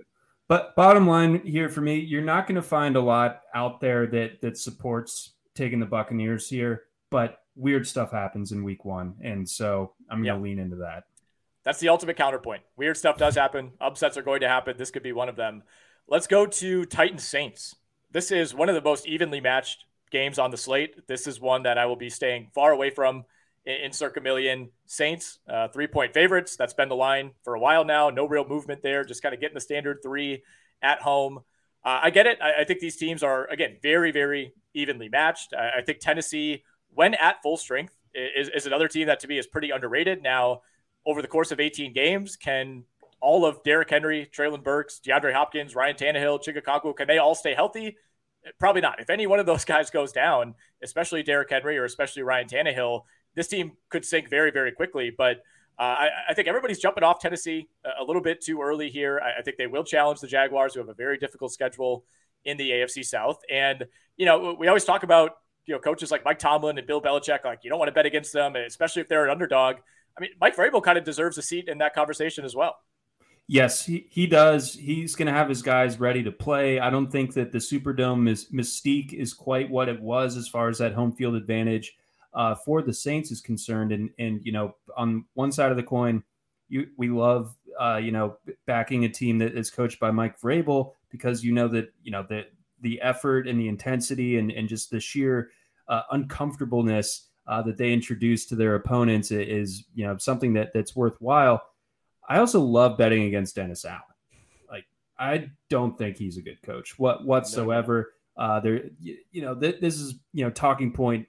[0.48, 4.06] but bottom line here for me, you're not going to find a lot out there
[4.06, 6.84] that that supports taking the Buccaneers here.
[7.10, 11.04] But weird stuff happens in Week One, and so I'm going to lean into that.
[11.64, 12.62] That's the ultimate counterpoint.
[12.76, 13.72] Weird stuff does happen.
[13.80, 14.76] Upsets are going to happen.
[14.78, 15.62] This could be one of them.
[16.06, 17.74] Let's go to Titans Saints.
[18.10, 21.06] This is one of the most evenly matched games on the slate.
[21.06, 23.24] This is one that I will be staying far away from
[23.68, 24.70] in, Circa Million.
[24.86, 26.56] Saints, uh, three point favorites.
[26.56, 28.10] That's been the line for a while now.
[28.10, 29.04] No real movement there.
[29.04, 30.42] Just kind of getting the standard three
[30.82, 31.38] at home.
[31.84, 32.38] Uh, I get it.
[32.42, 35.54] I, I, think these teams are, again, very, very evenly matched.
[35.54, 39.38] I, I think Tennessee, when at full strength, is, is another team that to me
[39.38, 40.22] is pretty underrated.
[40.22, 40.62] Now,
[41.06, 42.84] over the course of 18 games, can
[43.20, 47.34] all of Derrick Henry, Treylon Burks, DeAndre Hopkins, Ryan Tannehill, Chig Okonkwo, can they all
[47.34, 47.96] stay healthy?
[48.58, 49.00] Probably not.
[49.00, 53.02] If any one of those guys goes down, especially Derrick Henry or especially Ryan Tannehill,
[53.38, 55.12] this team could sink very, very quickly.
[55.16, 55.38] But
[55.78, 59.20] uh, I, I, think everybody's jumping off Tennessee a, a little bit too early here.
[59.24, 62.04] I, I, think they will challenge the Jaguars, who have a very difficult schedule
[62.44, 63.38] in the AFC South.
[63.48, 67.00] And you know, we always talk about you know coaches like Mike Tomlin and Bill
[67.00, 67.44] Belichick.
[67.44, 69.76] Like you don't want to bet against them, especially if they're an underdog.
[70.16, 72.76] I mean, Mike Vrabel kind of deserves a seat in that conversation as well.
[73.46, 74.74] Yes, he, he does.
[74.74, 76.80] He's going to have his guys ready to play.
[76.80, 80.68] I don't think that the Superdome is mystique is quite what it was as far
[80.68, 81.96] as that home field advantage
[82.38, 83.92] uh, for the Saints is concerned.
[83.92, 86.22] And and you know, on one side of the coin,
[86.68, 90.92] you we love uh, you know backing a team that is coached by Mike Vrabel
[91.10, 92.46] because you know that you know that
[92.80, 95.50] the effort and the intensity and and just the sheer
[95.88, 100.96] uh, uncomfortableness uh, that they introduce to their opponents is you know something that that's
[100.96, 101.62] worthwhile
[102.28, 104.02] I also love betting against Dennis Allen.
[104.70, 104.84] Like
[105.18, 108.12] I don't think he's a good coach what whatsoever.
[108.36, 108.44] No.
[108.44, 111.26] Uh, there, you, you know, th- this is you know talking point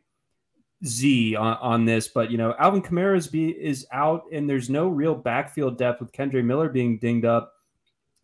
[0.85, 4.69] Z on, on this, but you know, Alvin Kamara is be is out, and there's
[4.69, 7.53] no real backfield depth with Kendre Miller being dinged up.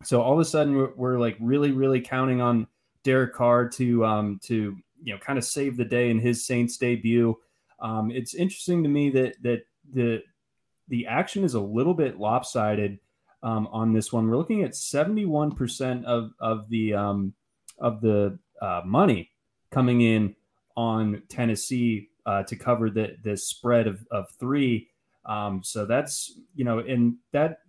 [0.02, 2.66] So all of a sudden, we're, we're like really, really counting on
[3.02, 6.76] Derek Carr to um to you know kind of save the day in his Saints
[6.76, 7.36] debut.
[7.80, 10.22] Um, it's interesting to me that that the
[10.88, 12.98] the action is a little bit lopsided
[13.42, 14.28] um, on this one.
[14.28, 17.34] We're looking at 71% of, of the um,
[17.78, 19.30] of the uh, money
[19.70, 20.34] coming in
[20.76, 24.88] on Tennessee uh, to cover the the spread of, of three.
[25.24, 27.60] Um, so that's you know, and that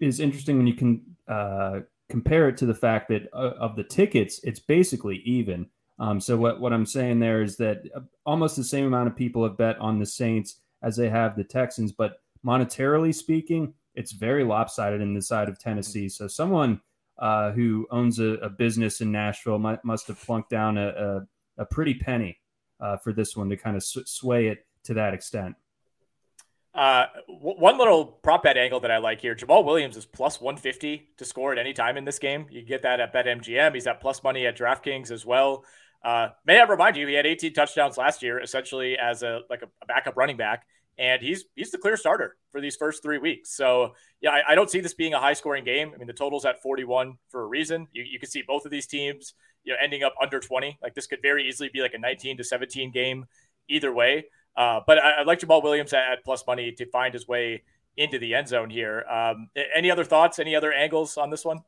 [0.00, 3.84] is interesting when you can uh, compare it to the fact that uh, of the
[3.84, 5.66] tickets, it's basically even.
[5.98, 9.16] Um, so what what I'm saying there is that uh, almost the same amount of
[9.16, 14.12] people have bet on the Saints as they have the Texans, but monetarily speaking, it's
[14.12, 16.08] very lopsided in the side of Tennessee.
[16.08, 16.80] So someone
[17.18, 21.62] uh, who owns a, a, business in Nashville might, must have plunked down a, a,
[21.62, 22.38] a pretty penny
[22.82, 25.54] uh, for this one to kind of sway it to that extent.
[26.74, 30.40] Uh, w- one little prop bet angle that I like here: Jamaal Williams is plus
[30.40, 32.46] 150 to score at any time in this game.
[32.50, 33.74] You get that at BetMGM.
[33.74, 35.64] He's at plus money at DraftKings as well.
[36.04, 39.62] Uh, may I remind you, he had 18 touchdowns last year, essentially as a like
[39.62, 40.66] a backup running back
[40.98, 43.54] and he's he's the clear starter for these first three weeks.
[43.54, 45.92] So yeah, I, I, don't see this being a high scoring game.
[45.94, 47.88] I mean, the total's at 41 for a reason.
[47.92, 50.78] You, you can see both of these teams, you know, ending up under 20.
[50.82, 53.26] Like this could very easily be like a 19 to 17 game
[53.68, 54.26] either way.
[54.56, 57.62] Uh, but I, I like Jamaal Williams at, plus money to find his way
[57.96, 59.04] into the end zone here.
[59.10, 60.38] Um, any other thoughts?
[60.38, 61.60] Any other angles on this one?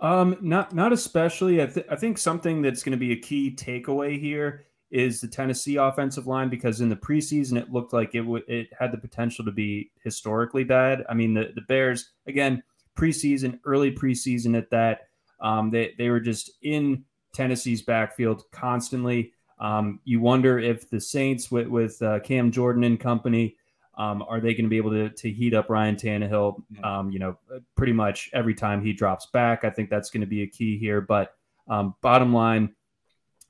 [0.00, 1.62] Um, not not especially.
[1.62, 5.28] I, th- I think something that's going to be a key takeaway here is the
[5.28, 8.98] Tennessee offensive line because in the preseason it looked like it w- it had the
[8.98, 11.04] potential to be historically bad.
[11.08, 12.62] I mean the the Bears again
[12.96, 15.08] preseason early preseason at that
[15.40, 19.32] um, they they were just in Tennessee's backfield constantly.
[19.58, 23.56] Um, you wonder if the Saints with with uh, Cam Jordan and company
[23.96, 26.62] um, are they going to be able to, to heat up Ryan Tannehill?
[26.82, 27.38] Um, you know,
[27.76, 29.64] pretty much every time he drops back.
[29.64, 31.00] I think that's going to be a key here.
[31.00, 31.34] But
[31.68, 32.74] um, bottom line,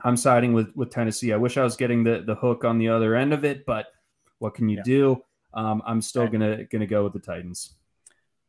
[0.03, 1.33] I'm siding with with Tennessee.
[1.33, 3.87] I wish I was getting the the hook on the other end of it, but
[4.39, 4.83] what can you yeah.
[4.83, 5.23] do?
[5.55, 7.75] Um, I'm still gonna gonna go with the Titans.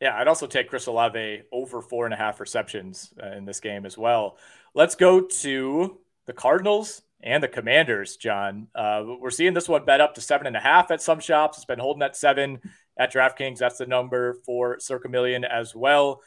[0.02, 3.60] Yeah, I'd also take Chris Olave over four and a half receptions uh, in this
[3.60, 4.38] game as well.
[4.74, 8.68] Let's go to the Cardinals and the Commanders, John.
[8.76, 11.58] Uh, we're seeing this one bet up to seven and a half at some shops.
[11.58, 12.60] It's been holding at seven
[12.98, 13.58] at DraftKings.
[13.58, 16.22] That's the number for Circa Million as well.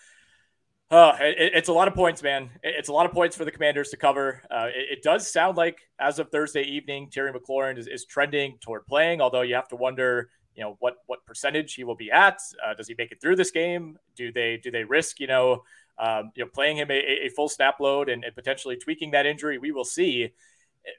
[0.91, 2.51] Uh, it, it's a lot of points, man.
[2.63, 4.43] It's a lot of points for the Commanders to cover.
[4.51, 8.57] Uh, it, it, does sound like, as of Thursday evening, Terry McLaurin is, is, trending
[8.61, 9.21] toward playing.
[9.21, 12.41] Although you have to wonder, you know, what what percentage he will be at.
[12.67, 13.97] Uh, does he make it through this game?
[14.17, 15.63] Do they do they risk, you know,
[15.99, 19.25] um, you know, playing him a, a full snap load and, and potentially tweaking that
[19.25, 19.59] injury?
[19.59, 20.33] We will see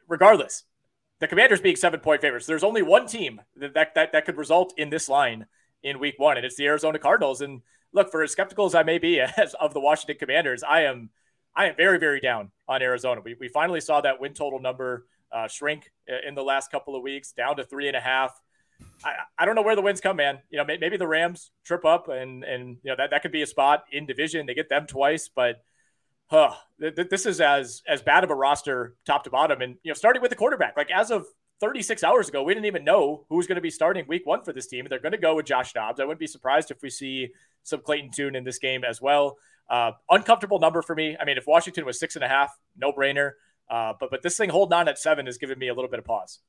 [0.08, 0.64] regardless,
[1.20, 4.38] the Commanders being seven point favorites, there's only one team that, that, that, that could
[4.38, 5.46] result in this line
[5.84, 7.42] in week one, and it's the Arizona Cardinals.
[7.42, 10.84] And look, for as skeptical as I may be as of the Washington Commanders, I
[10.84, 11.10] am
[11.56, 13.22] I am very, very down on Arizona.
[13.22, 15.92] We, we finally saw that win total number uh, shrink
[16.26, 18.40] in the last couple of weeks down to three and a half.
[19.04, 20.40] I, I don't know where the wins come, man.
[20.50, 23.42] You know, maybe the Rams trip up and and you know that, that could be
[23.42, 24.46] a spot in division.
[24.46, 25.62] They get them twice, but
[26.28, 29.62] huh, this is as as bad of a roster top to bottom.
[29.62, 31.26] And you know, starting with the quarterback, like as of
[31.62, 34.44] 36 hours ago, we didn't even know who was going to be starting week one
[34.44, 34.88] for this team.
[34.90, 36.00] They're going to go with Josh Dobbs.
[36.00, 37.30] I wouldn't be surprised if we see
[37.64, 39.38] some Clayton Tune in this game as well.
[39.70, 41.18] Uh, uncomfortable number for me.
[41.20, 43.32] I mean, if Washington was six and a half, no brainer.
[43.70, 46.00] Uh, but but this thing holding on at seven has given me a little bit
[46.00, 46.40] of pause.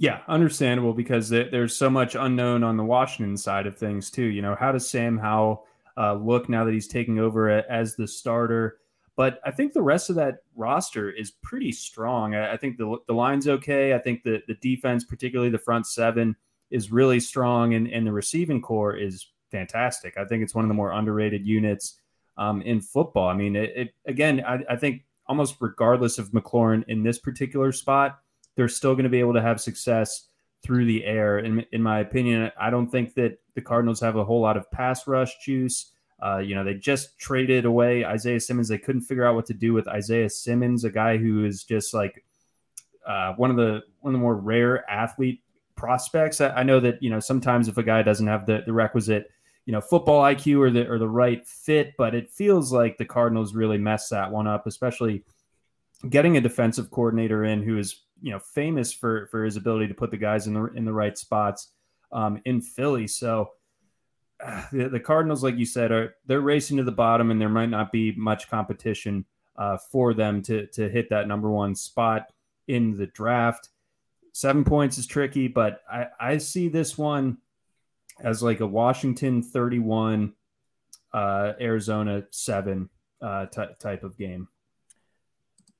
[0.00, 4.24] Yeah, understandable because there's so much unknown on the Washington side of things too.
[4.24, 8.08] You know, how does Sam Howell uh, look now that he's taking over as the
[8.08, 8.78] starter?
[9.14, 12.34] But I think the rest of that roster is pretty strong.
[12.34, 13.92] I, I think the, the line's okay.
[13.92, 16.34] I think the, the defense, particularly the front seven,
[16.70, 20.16] is really strong, and, and the receiving core is fantastic.
[20.16, 22.00] I think it's one of the more underrated units
[22.38, 23.28] um, in football.
[23.28, 27.70] I mean, it, it again, I, I, think almost regardless of McLaurin in this particular
[27.70, 28.18] spot,
[28.56, 30.28] they're still going to be able to have success
[30.62, 31.38] through the air.
[31.38, 34.70] In, in my opinion, I don't think that the Cardinals have a whole lot of
[34.70, 35.92] pass rush juice.
[36.22, 38.68] Uh, you know, they just traded away Isaiah Simmons.
[38.68, 41.94] They couldn't figure out what to do with Isaiah Simmons, a guy who is just
[41.94, 42.24] like
[43.06, 45.42] uh, one of the one of the more rare athlete
[45.76, 46.40] prospects.
[46.40, 49.30] I, I, know that you know sometimes if a guy doesn't have the, the requisite
[49.64, 53.04] you know football IQ or the or the right fit, but it feels like the
[53.06, 55.24] Cardinals really messed that one up, especially
[56.08, 59.94] getting a defensive coordinator in who is you know famous for for his ability to
[59.94, 61.72] put the guys in the in the right spots
[62.12, 63.06] um, in Philly.
[63.06, 63.50] So
[64.72, 67.70] the, the, Cardinals, like you said, are they're racing to the bottom, and there might
[67.70, 69.24] not be much competition
[69.56, 72.32] uh, for them to to hit that number one spot
[72.68, 73.68] in the draft.
[74.32, 77.38] Seven points is tricky, but I, I see this one
[78.22, 80.34] as like a Washington 31,
[81.12, 82.88] uh, Arizona seven
[83.20, 84.48] uh, t- type of game.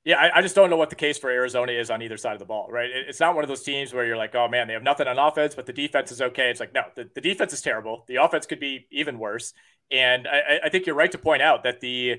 [0.03, 2.33] Yeah, I, I, just don't know what the case for Arizona is on either side
[2.33, 2.89] of the ball, right?
[2.89, 5.07] It, it's not one of those teams where you're like, oh man, they have nothing
[5.07, 6.49] on offense, but the defense is okay.
[6.49, 8.03] It's like, no, the, the defense is terrible.
[8.07, 9.53] The offense could be even worse.
[9.91, 12.15] And I, I, think you're right to point out that the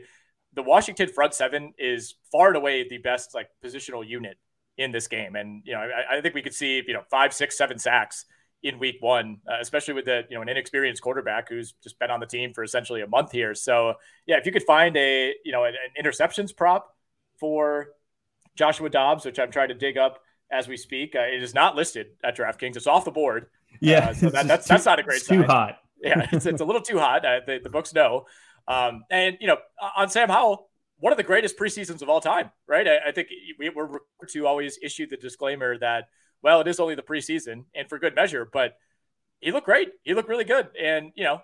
[0.55, 4.37] the Washington front seven is far and away the best like positional unit
[4.79, 5.35] in this game.
[5.35, 8.27] And you know, I, I think we could see you know five, six, seven sacks
[8.63, 12.11] in week one, uh, especially with the you know an inexperienced quarterback who's just been
[12.11, 13.55] on the team for essentially a month here.
[13.55, 13.95] So
[14.27, 16.95] yeah, if you could find a you know an, an interceptions prop
[17.43, 17.89] for
[18.55, 21.17] Joshua Dobbs, which I'm trying to dig up as we speak.
[21.17, 22.77] Uh, it is not listed at DraftKings.
[22.77, 23.47] It's off the board.
[23.81, 25.25] Yeah, uh, so that, that's too, that's not a great.
[25.25, 25.79] Too hot.
[26.01, 27.27] yeah, it's, it's a little too hot.
[27.27, 28.27] Uh, the, the, books know.
[28.69, 29.57] Um, and you know,
[29.97, 30.69] on Sam Howell,
[31.01, 32.87] one of the greatest preseasons of all time, right?
[32.87, 33.27] I, I think
[33.59, 36.05] we, we're to always issue the disclaimer that
[36.45, 38.77] well, it is only the preseason, and for good measure, but
[39.41, 39.89] he looked great.
[40.05, 41.41] He looked really good, and you know,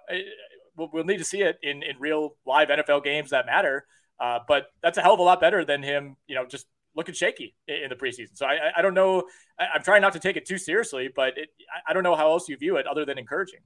[0.77, 3.85] we'll, we'll need to see it in in real live NFL games that matter.
[4.21, 6.67] Uh, but that's a hell of a lot better than him, you know, just
[6.97, 8.37] looking shaky in the preseason.
[8.37, 9.25] So I, I don't know.
[9.59, 11.49] I'm trying not to take it too seriously, but it,
[11.87, 13.61] I don't know how else you view it other than encouraging.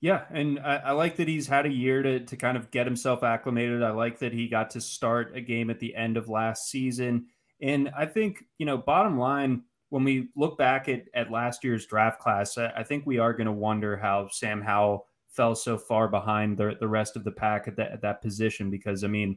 [0.00, 2.86] Yeah, and I, I, like that he's had a year to to kind of get
[2.86, 3.82] himself acclimated.
[3.82, 7.26] I like that he got to start a game at the end of last season,
[7.60, 11.84] and I think you know, bottom line, when we look back at at last year's
[11.84, 15.76] draft class, I, I think we are going to wonder how Sam Howell fell so
[15.76, 19.08] far behind the the rest of the pack at that at that position because I
[19.08, 19.36] mean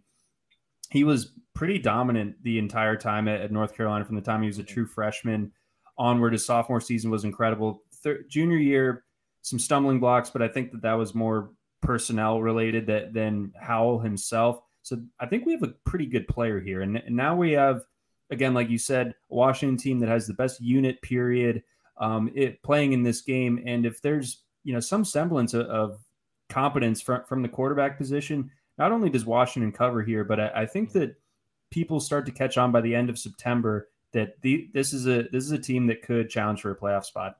[0.92, 4.48] he was pretty dominant the entire time at, at, North Carolina from the time he
[4.48, 5.52] was a true freshman
[5.98, 6.34] onward.
[6.34, 7.84] His sophomore season was incredible.
[7.96, 9.06] Third, junior year,
[9.42, 14.00] some stumbling blocks, but I think that that was more personnel related that, than Howell
[14.00, 14.60] himself.
[14.84, 16.82] So I think we have a pretty good player here.
[16.82, 17.84] And, and now we have,
[18.30, 21.64] again, like you said, a Washington team that has the best unit period
[22.00, 23.64] um, it, playing in this game.
[23.66, 26.00] And if there's, you know, some semblance of, of
[26.50, 30.66] competence from, from the quarterback position, not only does Washington cover here, but I, I
[30.66, 31.16] think that
[31.70, 35.24] people start to catch on by the end of September that the, this is a
[35.32, 37.38] this is a team that could challenge for a playoff spot.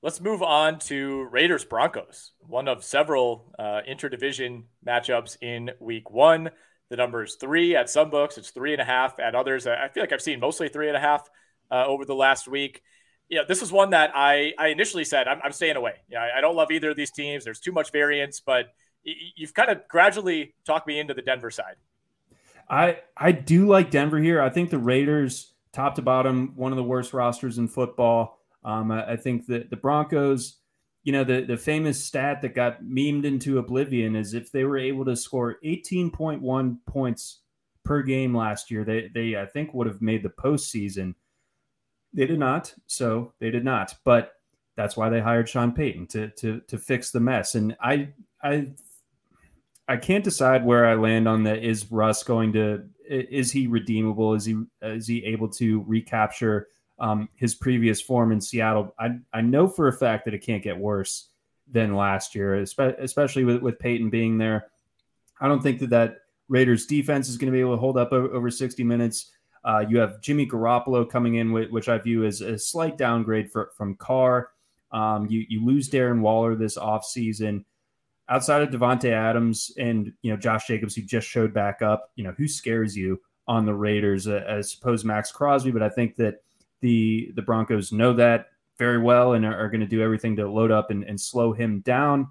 [0.00, 6.50] Let's move on to Raiders Broncos, one of several uh, interdivision matchups in Week One.
[6.88, 8.38] The number is three at some books.
[8.38, 9.66] It's three and a half at others.
[9.66, 11.28] I feel like I've seen mostly three and a half
[11.70, 12.82] uh, over the last week.
[13.28, 15.94] Yeah, this is one that I, I initially said I'm, I'm staying away.
[16.08, 17.44] Yeah, I, I don't love either of these teams.
[17.44, 18.66] There's too much variance, but
[19.36, 21.76] you've kind of gradually talked me into the Denver side.
[22.68, 24.40] I I do like Denver here.
[24.40, 28.38] I think the Raiders, top to bottom, one of the worst rosters in football.
[28.64, 30.58] Um, I, I think that the Broncos
[31.08, 34.76] you know, the, the famous stat that got memed into oblivion is if they were
[34.76, 37.40] able to score 18.1 points
[37.82, 41.14] per game last year, they, they I think would have made the postseason.
[42.12, 43.94] They did not, so they did not.
[44.04, 44.32] But
[44.76, 47.54] that's why they hired Sean Payton to to to fix the mess.
[47.54, 48.10] And I
[48.42, 48.72] I
[49.88, 51.64] I can't decide where I land on that.
[51.64, 52.84] Is Russ going to?
[53.08, 54.34] Is he redeemable?
[54.34, 56.68] Is he is he able to recapture
[56.98, 58.94] um, his previous form in Seattle.
[58.98, 61.28] I, I know for a fact that it can't get worse
[61.70, 64.68] than last year, especially with, with Payton being there.
[65.40, 66.16] I don't think that that
[66.48, 69.32] Raiders defense is going to be able to hold up over 60 minutes.
[69.64, 73.70] Uh, you have Jimmy Garoppolo coming in, which I view as a slight downgrade for,
[73.76, 74.50] from Carr.
[74.90, 77.64] Um, you, you lose Darren Waller this offseason.
[78.30, 82.24] Outside of Davante Adams and you know Josh Jacobs, who just showed back up, you
[82.24, 84.28] know who scares you on the Raiders?
[84.28, 86.42] Uh, I suppose Maxx Crosby, but I think that
[86.80, 88.46] the the Broncos know that
[88.78, 91.52] very well and are, are going to do everything to load up and, and slow
[91.52, 92.28] him down.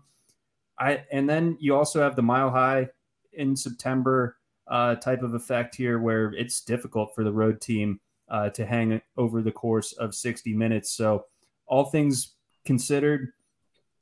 [0.80, 2.90] I and then you also have the mile high
[3.34, 4.38] in September
[4.68, 9.02] uh, type of effect here, where it's difficult for the road team uh, to hang
[9.16, 10.92] over the course of 60 minutes.
[10.92, 11.26] So,
[11.66, 12.34] all things
[12.66, 13.32] considered,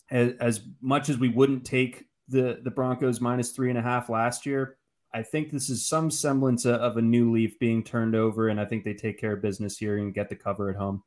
[0.10, 4.10] as, as much as we wouldn't take the the Broncos minus three and a half
[4.10, 4.78] last year,
[5.14, 8.66] I think this is some semblance of a new leaf being turned over, and I
[8.66, 11.04] think they take care of business here and get the cover at home.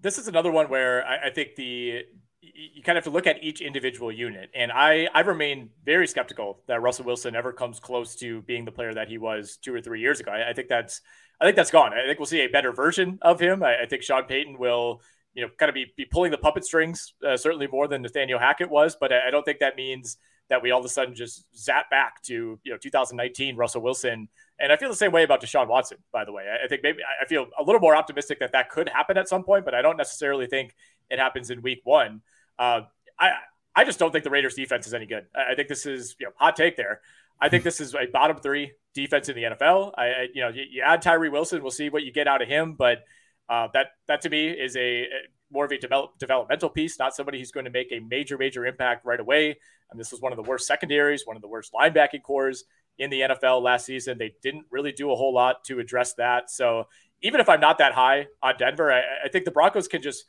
[0.00, 2.02] This is another one where I, I think the
[2.40, 6.06] you kind of have to look at each individual unit, and I I remain very
[6.06, 9.74] skeptical that Russell Wilson ever comes close to being the player that he was two
[9.74, 10.30] or three years ago.
[10.30, 11.00] I, I think that's
[11.40, 11.92] I think that's gone.
[11.92, 13.62] I think we'll see a better version of him.
[13.62, 15.00] I, I think Sean Payton will
[15.34, 18.38] you know kind of be, be pulling the puppet strings uh, certainly more than Nathaniel
[18.38, 20.16] Hackett was, but I, I don't think that means
[20.48, 24.28] that we all of a sudden just zap back to you know 2019 Russell Wilson.
[24.58, 26.44] And I feel the same way about Deshaun Watson, by the way.
[26.62, 29.42] I think maybe I feel a little more optimistic that that could happen at some
[29.42, 30.74] point, but I don't necessarily think
[31.10, 32.22] it happens in week one.
[32.58, 32.82] Uh,
[33.18, 33.32] I
[33.74, 35.26] I just don't think the Raiders defense is any good.
[35.34, 37.00] I think this is you know hot take there.
[37.40, 39.92] I think this is a bottom three defense in the NFL.
[39.96, 42.42] I, I you know you, you, add Tyree Wilson, we'll see what you get out
[42.42, 43.04] of him, but
[43.48, 45.06] uh, that that to me is a,
[45.54, 48.66] more of a develop, developmental piece, not somebody who's going to make a major, major
[48.66, 49.56] impact right away.
[49.90, 52.64] And this was one of the worst secondaries, one of the worst linebacking cores
[52.98, 54.18] in the NFL last season.
[54.18, 56.50] They didn't really do a whole lot to address that.
[56.50, 56.88] So
[57.22, 60.24] even if I'm not that high on Denver, I, I think the Broncos can just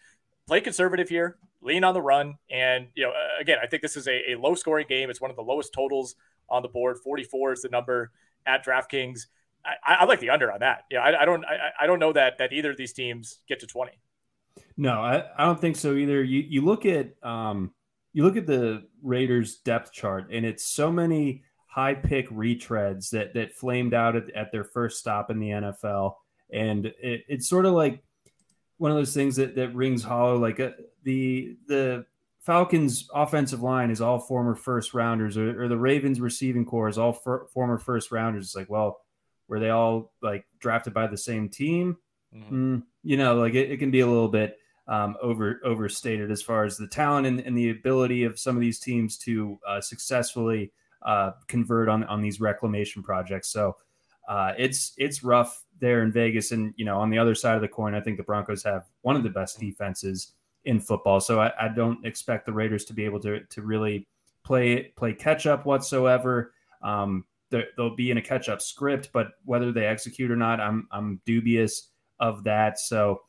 [0.47, 2.35] play conservative here, lean on the run.
[2.49, 5.09] And, you know, again, I think this is a, a low scoring game.
[5.09, 6.15] It's one of the lowest totals
[6.49, 6.97] on the board.
[7.03, 8.11] 44 is the number
[8.45, 9.21] at DraftKings.
[9.85, 10.83] I, I like the under on that.
[10.91, 13.59] Yeah, I, I don't, I, I don't know that that either of these teams get
[13.61, 13.91] to 20.
[14.77, 16.23] No, I, I don't think so either.
[16.23, 17.71] You you look at um
[18.13, 23.33] you look at the Raiders depth chart and it's so many high pick retreads that
[23.33, 26.15] that flamed out at, at their first stop in the NFL.
[26.51, 28.03] And it, it's sort of like
[28.77, 30.37] one of those things that, that rings hollow.
[30.37, 30.71] Like a, uh,
[31.03, 32.05] the the
[32.39, 36.97] Falcons offensive line is all former first rounders, or, or the Ravens receiving core is
[36.97, 38.45] all for, former first rounders.
[38.45, 38.99] It's like, well,
[39.47, 41.97] were they all like drafted by the same team?
[42.35, 42.75] Mm-hmm.
[42.75, 46.41] Mm, you know, like it, it, can be a little bit um, over overstated as
[46.41, 49.79] far as the talent and, and, the ability of some of these teams to uh,
[49.79, 50.71] successfully
[51.03, 53.49] uh, convert on on these reclamation projects.
[53.49, 53.77] So
[54.27, 57.61] uh, it's it's rough there in Vegas, and you know, on the other side of
[57.61, 60.33] the coin, I think the Broncos have one of the best defenses
[60.65, 61.19] in football.
[61.19, 64.07] So I, I don't expect the Raiders to be able to to really
[64.43, 66.53] play play catch up whatsoever.
[66.81, 70.87] Um, they'll be in a catch up script, but whether they execute or not, I'm
[70.91, 71.89] I'm dubious
[72.19, 72.79] of that.
[72.79, 73.21] So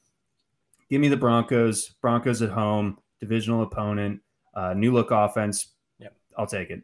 [0.90, 1.94] give me the Broncos.
[2.00, 4.20] Broncos at home, divisional opponent,
[4.54, 5.74] uh, new look offense.
[5.98, 6.16] Yep.
[6.36, 6.82] I'll take it.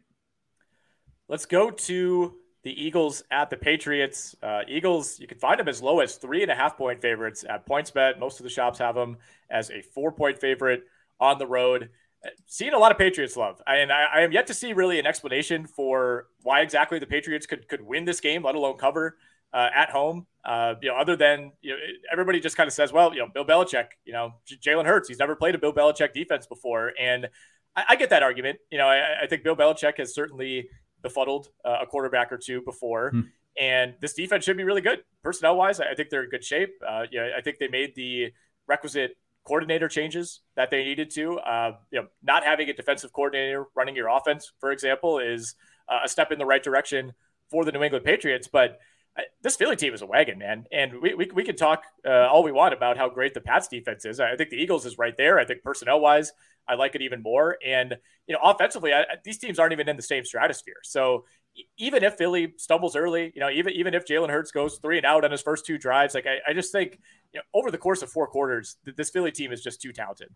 [1.27, 4.35] Let's go to the Eagles at the Patriots.
[4.41, 7.43] Uh, Eagles, you can find them as low as three and a half point favorites
[7.47, 8.19] at PointsBet.
[8.19, 9.17] Most of the shops have them
[9.49, 10.83] as a four point favorite
[11.19, 11.89] on the road.
[12.45, 15.05] Seeing a lot of Patriots love, and I, I am yet to see really an
[15.05, 19.17] explanation for why exactly the Patriots could could win this game, let alone cover
[19.53, 20.25] uh, at home.
[20.45, 21.77] Uh, you know, other than you know,
[22.11, 25.09] everybody just kind of says, well, you know, Bill Belichick, you know, J- Jalen Hurts,
[25.09, 27.27] he's never played a Bill Belichick defense before, and
[27.75, 28.59] I, I get that argument.
[28.71, 30.69] You know, I, I, think Bill Belichick has certainly
[31.01, 33.11] befuddled uh, a quarterback or two before.
[33.11, 33.21] Hmm.
[33.59, 35.79] And this defense should be really good personnel wise.
[35.79, 36.73] I think they're in good shape.
[36.87, 38.33] Uh, you I think they made the
[38.67, 39.15] requisite
[39.45, 41.39] coordinator changes that they needed to.
[41.39, 45.55] Uh, you know, not having a defensive coordinator running your offense, for example, is
[45.89, 47.13] uh, a step in the right direction
[47.49, 48.79] for the New England Patriots, but
[49.41, 50.65] this Philly team is a wagon, man.
[50.71, 53.67] And we, we, we can talk uh, all we want about how great the Pats
[53.67, 54.19] defense is.
[54.19, 55.37] I think the Eagles is right there.
[55.37, 56.31] I think personnel wise,
[56.67, 57.57] I like it even more.
[57.63, 60.77] And, you know, offensively, I, these teams aren't even in the same stratosphere.
[60.83, 61.25] So
[61.77, 65.05] even if Philly stumbles early, you know, even, even if Jalen Hurts goes three and
[65.05, 66.99] out on his first two drives, like I, I just think,
[67.33, 70.29] you know, over the course of four quarters, this Philly team is just too talented.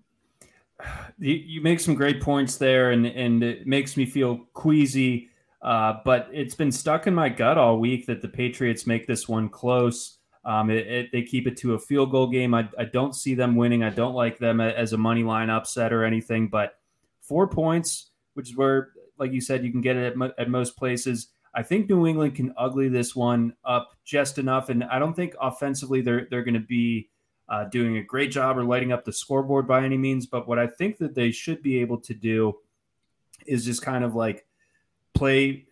[1.19, 5.99] You, you make some great points there, and, and it makes me feel queasy uh,
[6.05, 9.49] but it's been stuck in my gut all week that the Patriots make this one
[9.49, 10.17] close.
[10.45, 12.53] Um, it, it, they keep it to a field goal game.
[12.53, 13.83] I, I, don't see them winning.
[13.83, 16.47] I don't like them as a money line upset or anything.
[16.47, 16.75] But
[17.21, 20.49] four points, which is where, like you said, you can get it at, mo- at
[20.49, 21.29] most places.
[21.53, 25.33] I think New England can ugly this one up just enough, and I don't think
[25.41, 27.09] offensively they're they're going to be
[27.49, 30.25] uh, doing a great job or lighting up the scoreboard by any means.
[30.25, 32.57] But what I think that they should be able to do
[33.45, 34.45] is just kind of like
[35.13, 35.65] play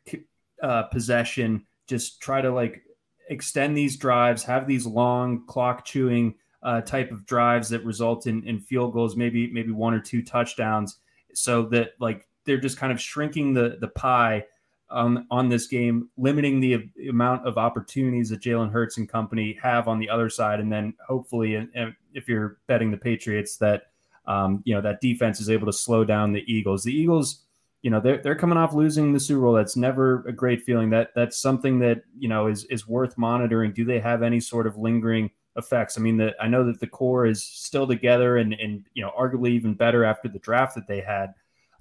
[0.63, 2.83] uh, possession, just try to like
[3.29, 8.43] extend these drives, have these long clock chewing uh, type of drives that result in,
[8.47, 10.97] in field goals, maybe maybe one or two touchdowns,
[11.33, 14.45] so that like they're just kind of shrinking the the pie
[14.89, 19.87] on on this game, limiting the amount of opportunities that Jalen Hurts and company have
[19.87, 23.83] on the other side, and then hopefully, and, and if you're betting the Patriots, that
[24.27, 26.83] um, you know that defense is able to slow down the Eagles.
[26.83, 27.45] The Eagles
[27.85, 29.53] you know they're they're coming off losing the Super Bowl.
[29.53, 30.89] That's never a great feeling.
[30.89, 33.73] That that's something that you know is is worth monitoring.
[33.73, 35.95] Do they have any sort of lingering effects?
[35.95, 39.11] I mean, the, I know that the core is still together and and you know
[39.15, 41.35] arguably even better after the draft that they had.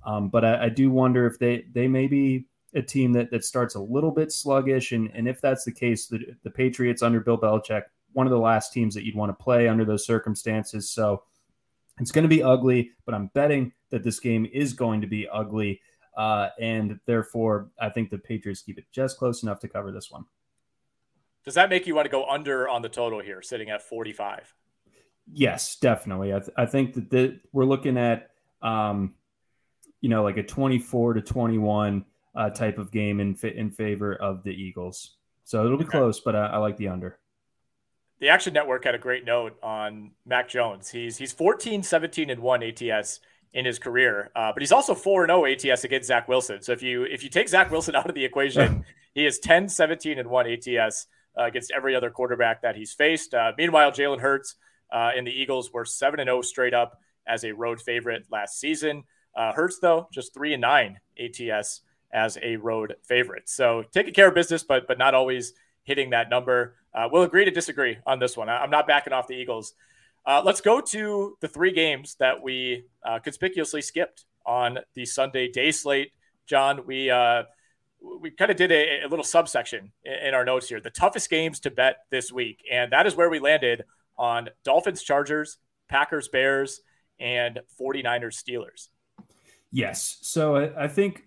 [0.04, 3.44] Um, but I, I, do wonder if they they may be a team that that
[3.44, 7.20] starts a little bit sluggish, and and if that's the case, the the Patriots under
[7.20, 10.90] Bill Belichick, one of the last teams that you'd want to play under those circumstances.
[10.90, 11.22] So
[12.00, 15.28] it's going to be ugly, but I'm betting that this game is going to be
[15.28, 15.80] ugly.
[16.16, 20.10] Uh, and therefore, I think the Patriots keep it just close enough to cover this
[20.10, 20.24] one.
[21.44, 24.54] Does that make you want to go under on the total here, sitting at 45?
[25.32, 26.32] Yes, definitely.
[26.32, 28.30] I, th- I think that the, we're looking at,
[28.62, 29.14] um,
[30.04, 34.42] you know, like a 24 to 21 uh, type of game in in favor of
[34.42, 35.16] the Eagles.
[35.44, 35.92] So it'll be okay.
[35.92, 37.18] close, but I, I like the under.
[38.20, 40.90] The Action Network had a great note on Mac Jones.
[40.90, 43.20] He's he's 14, 17, and 1 ATS
[43.54, 44.30] in his career.
[44.36, 46.60] Uh, but he's also 4 0 ATS against Zach Wilson.
[46.60, 48.84] So if you if you take Zach Wilson out of the equation,
[49.14, 51.06] he is 10, 17, and 1 ATS
[51.38, 53.32] uh, against every other quarterback that he's faced.
[53.32, 54.56] Uh, meanwhile, Jalen Hurts
[54.92, 58.60] uh, and the Eagles were 7 and 0 straight up as a road favorite last
[58.60, 59.04] season.
[59.36, 61.80] Uh, Hurts, though, just 3 and 9 ATS
[62.12, 63.48] as a road favorite.
[63.48, 66.76] So taking care of business, but but not always hitting that number.
[66.94, 68.48] Uh, we'll agree to disagree on this one.
[68.48, 69.74] I'm not backing off the Eagles.
[70.24, 75.50] Uh, let's go to the three games that we uh, conspicuously skipped on the Sunday
[75.50, 76.12] day slate.
[76.46, 77.42] John, we uh,
[78.20, 80.80] we kind of did a, a, little subsection in, in our notes here.
[80.80, 83.84] The toughest games to bet this week, and that is where we landed
[84.16, 85.58] on Dolphins, Chargers,
[85.88, 86.80] Packers, Bears,
[87.18, 88.88] and 49ers, Steelers.
[89.74, 90.18] Yes.
[90.22, 91.24] So I, I think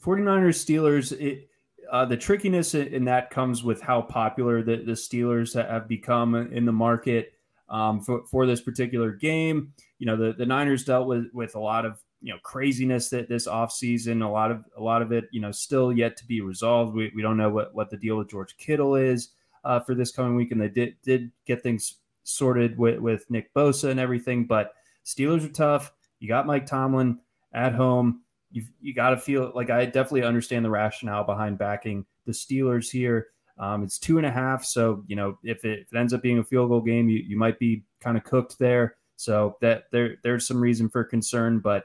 [0.00, 1.48] 49ers, Steelers, it,
[1.90, 6.66] uh, the trickiness in that comes with how popular the, the Steelers have become in
[6.66, 7.32] the market
[7.68, 9.72] um, for, for this particular game.
[9.98, 13.28] You know, the, the Niners dealt with, with a lot of, you know, craziness that
[13.28, 16.40] this offseason, a lot of, a lot of it, you know, still yet to be
[16.40, 16.94] resolved.
[16.94, 19.30] We, we don't know what, what the deal with George Kittle is
[19.64, 20.52] uh, for this coming week.
[20.52, 25.44] And they did, did get things sorted with, with Nick Bosa and everything, but Steelers
[25.44, 25.92] are tough.
[26.20, 27.18] You got Mike Tomlin
[27.54, 28.22] at home.
[28.50, 32.90] You've, you got to feel like I definitely understand the rationale behind backing the Steelers
[32.90, 33.28] here.
[33.58, 34.64] Um, it's two and a half.
[34.64, 37.18] So, you know, if it, if it, ends up being a field goal game, you,
[37.18, 38.96] you might be kind of cooked there.
[39.16, 41.84] So that there there's some reason for concern, but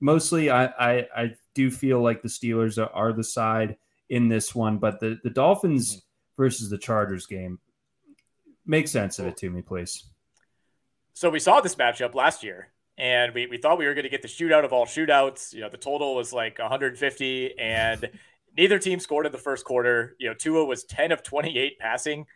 [0.00, 3.76] mostly I, I, I do feel like the Steelers are, are, the side
[4.08, 6.02] in this one, but the, the Dolphins
[6.38, 7.58] versus the Chargers game
[8.64, 10.04] make sense of it to me, please.
[11.12, 14.10] So we saw this matchup last year and we, we thought we were going to
[14.10, 15.52] get the shootout of all shootouts.
[15.52, 18.10] You know, the total was like 150 and
[18.56, 20.14] neither team scored in the first quarter.
[20.18, 22.26] You know, Tua was 10 of 28 passing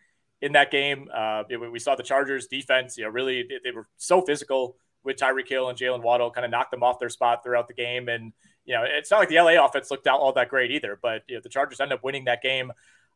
[0.40, 1.09] in that game.
[1.14, 5.48] Uh, we saw the Chargers defense, you know, really they were so physical with Tyreek
[5.48, 8.09] Hill and Jaylen Waddle, kind of knocked them off their spot throughout the game.
[8.09, 8.32] And
[8.64, 10.98] you know, it's not like the LA offense looked out all that great either.
[11.00, 12.72] But you know, the Chargers end up winning that game.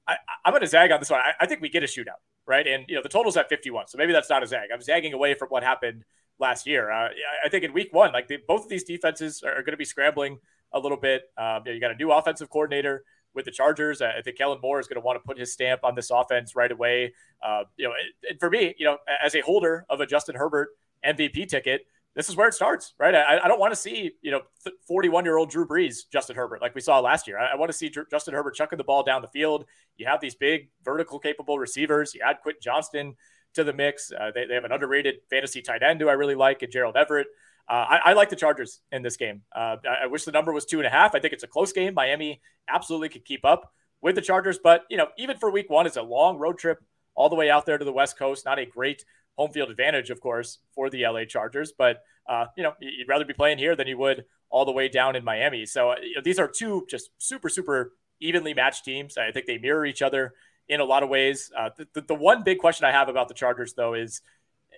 [0.07, 1.21] I, am going to zag on this one.
[1.21, 2.67] I, I, think we get a shootout, right?
[2.67, 4.71] And you know, the total's at 51, so maybe that's not a zag.
[4.75, 6.05] I'm zagging away from what happened
[6.43, 6.91] last year.
[6.91, 7.09] Uh,
[7.43, 10.39] I think in Week One, like both of these defenses are, going to be scrambling
[10.73, 11.23] a little bit.
[11.39, 14.03] Um, you, know, you, got a new offensive coordinator with the Chargers.
[14.03, 16.55] I think Kellen Moore is going to want to put his stamp on this offense
[16.55, 17.15] right away.
[17.43, 17.95] Uh, you know,
[18.29, 20.69] and for me, you know, as a holder of a Justin Herbert
[21.07, 23.15] MVP ticket, this is where it starts, right?
[23.15, 24.43] I, I don't want to see, you know,
[24.87, 27.39] 41 year old Drew Brees, Justin Herbert, like we saw last year.
[27.39, 29.65] I, I want to see Dr- Justin Herbert chucking the ball down the field.
[29.97, 32.15] You have these big vertical capable receivers.
[32.15, 33.15] You add Quentin Johnston
[33.55, 34.11] to the mix.
[34.13, 36.97] Uh, they, they have an underrated fantasy tight end who I really like, and Gerald
[36.97, 37.27] Everett.
[37.69, 39.43] Uh, I, I, like the Chargers in this game.
[39.55, 41.15] Uh, I, I wish the number was two and a half.
[41.15, 41.95] I think it's a close game.
[41.95, 45.87] Miami absolutely could keep up with the Chargers, but you know, even for Week One,
[45.87, 46.83] it's a long road trip
[47.15, 48.45] all the way out there to the West Coast.
[48.45, 49.05] Not a great
[49.37, 51.73] home field advantage, of course, for the LA Chargers.
[51.77, 54.89] But uh, you know, you'd rather be playing here than you would all the way
[54.89, 55.65] down in Miami.
[55.67, 59.17] So uh, you know, these are two just super, super evenly matched teams.
[59.17, 60.35] I think they mirror each other
[60.73, 61.53] in a lot of ways.
[61.57, 64.23] Uh, the, the one big question I have about the Chargers, though, is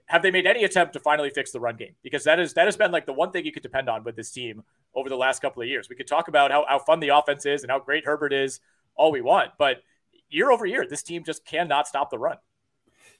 [0.06, 1.94] have they made any attempt to finally fix the run game?
[2.02, 4.16] Because that is that has been like the one thing you could depend on with
[4.16, 4.62] this team
[4.94, 5.88] over the last couple of years.
[5.88, 8.60] We could talk about how, how fun the offense is and how great Herbert is
[8.96, 9.78] all we want, but
[10.28, 12.36] year over year, this team just cannot stop the run.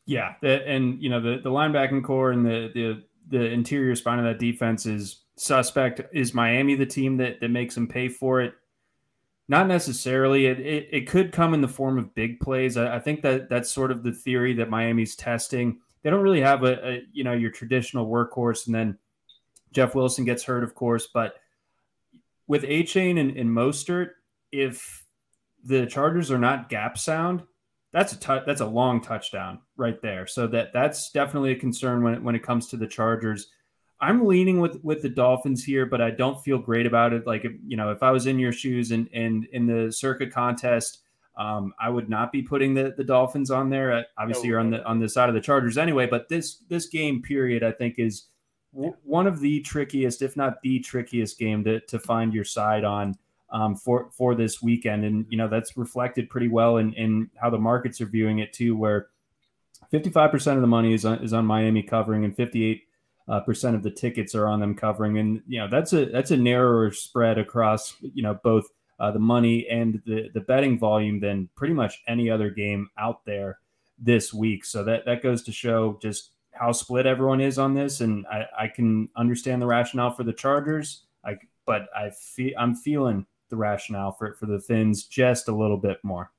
[0.07, 4.25] Yeah, and you know the the linebacking core and the the the interior spine of
[4.27, 6.03] that defense is suspect.
[6.13, 8.55] Is Miami the team that that makes them pay for it?
[9.49, 10.47] Not necessarily.
[10.47, 12.77] It, it, it could come in the form of big plays.
[12.77, 15.81] I, I, think that that's sort of the theory that Miami's testing.
[16.03, 18.99] They don't really have a, a you know your traditional workhorse, and then
[19.73, 21.09] Jeff Wilson gets hurt, of course.
[21.13, 21.35] But
[22.47, 24.11] with Achane and, and Mostert,
[24.51, 25.05] if
[25.63, 27.43] the Chargers are not gap sound,
[27.93, 30.27] that's a t- that's a long touchdown right there.
[30.27, 33.49] So that that's definitely a concern when it, when it comes to the Chargers.
[34.05, 37.27] I'm leaning with with the Dolphins here, but I don't feel great about it.
[37.27, 40.99] Like you know, if I was in your shoes and and in the Circa contest,
[41.39, 43.93] um, I would not be putting the the Dolphins on there.
[43.93, 46.07] Uh, obviously, you're on the on the side of the Chargers anyway.
[46.07, 48.27] But this this game period, I think, is
[48.75, 52.85] w- one of the trickiest, if not the trickiest game to to find your side
[52.85, 53.17] on
[53.51, 57.49] um, for for this weekend, and you know that's reflected pretty well in, in how
[57.49, 59.09] the markets are viewing it too, where
[59.93, 62.84] 55% of the money is on, is on Miami covering, and 58
[63.29, 66.31] uh, percent of the tickets are on them covering, and you know that's a that's
[66.31, 68.67] a narrower spread across you know both
[69.01, 73.25] uh, the money and the the betting volume than pretty much any other game out
[73.25, 73.59] there
[73.99, 74.65] this week.
[74.65, 78.45] So that that goes to show just how split everyone is on this, and I,
[78.59, 81.03] I can understand the rationale for the Chargers.
[81.25, 85.55] I but I feel I'm feeling the rationale for it for the Fins just a
[85.55, 86.31] little bit more.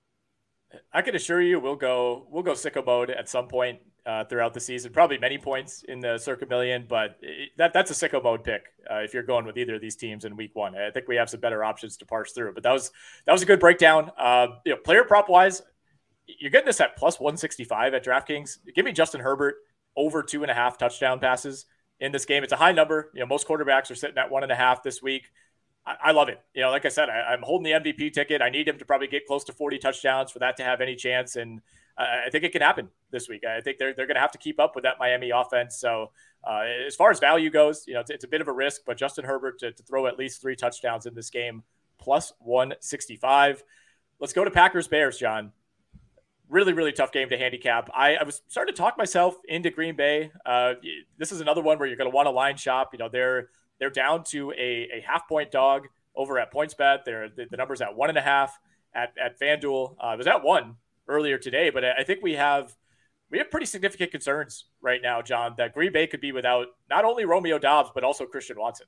[0.93, 4.53] I can assure you, we'll go we'll go sicko mode at some point uh, throughout
[4.53, 4.91] the season.
[4.91, 8.63] Probably many points in the circa million, but it, that that's a sicko mode pick
[8.89, 10.75] uh, if you're going with either of these teams in week one.
[10.75, 12.53] I think we have some better options to parse through.
[12.53, 12.91] But that was
[13.25, 14.11] that was a good breakdown.
[14.17, 15.61] Uh, you know, player prop wise,
[16.27, 18.57] you're getting this at plus 165 at DraftKings.
[18.75, 19.55] Give me Justin Herbert
[19.95, 21.65] over two and a half touchdown passes
[21.99, 22.43] in this game.
[22.43, 23.11] It's a high number.
[23.13, 25.23] You know, most quarterbacks are sitting at one and a half this week.
[25.87, 26.41] I, love it.
[26.55, 28.41] You know, like I said, I, am holding the MVP ticket.
[28.41, 30.95] I need him to probably get close to 40 touchdowns for that to have any
[30.95, 31.35] chance.
[31.35, 31.61] And
[31.97, 33.45] I think it can happen this week.
[33.45, 35.77] I think they're, they're going to have to keep up with that Miami offense.
[35.77, 36.11] So,
[36.43, 38.81] uh, as far as value goes, you know, it's, it's, a bit of a risk,
[38.85, 41.63] but Justin Herbert to, to throw at least three touchdowns in this game,
[41.97, 43.63] plus 165.
[44.19, 45.53] Let's go to Packers Bears, John.
[46.49, 47.89] Really, really tough game to handicap.
[47.95, 50.31] I, I was starting to talk myself into Green Bay.
[50.45, 50.75] Uh,
[51.17, 52.89] this is another one where you're going to want to line shop.
[52.93, 53.49] You know, they're
[53.79, 57.05] they're down to a, a half point dog over at PointsBet.
[57.05, 58.57] They're the, the numbers at one and a half
[58.93, 59.95] at at FanDuel.
[60.03, 60.75] Uh, it was at one
[61.07, 62.75] earlier today, but I think we have
[63.29, 67.05] we have pretty significant concerns right now, John, that Green Bay could be without not
[67.05, 68.87] only Romeo Doubs but also Christian Watson.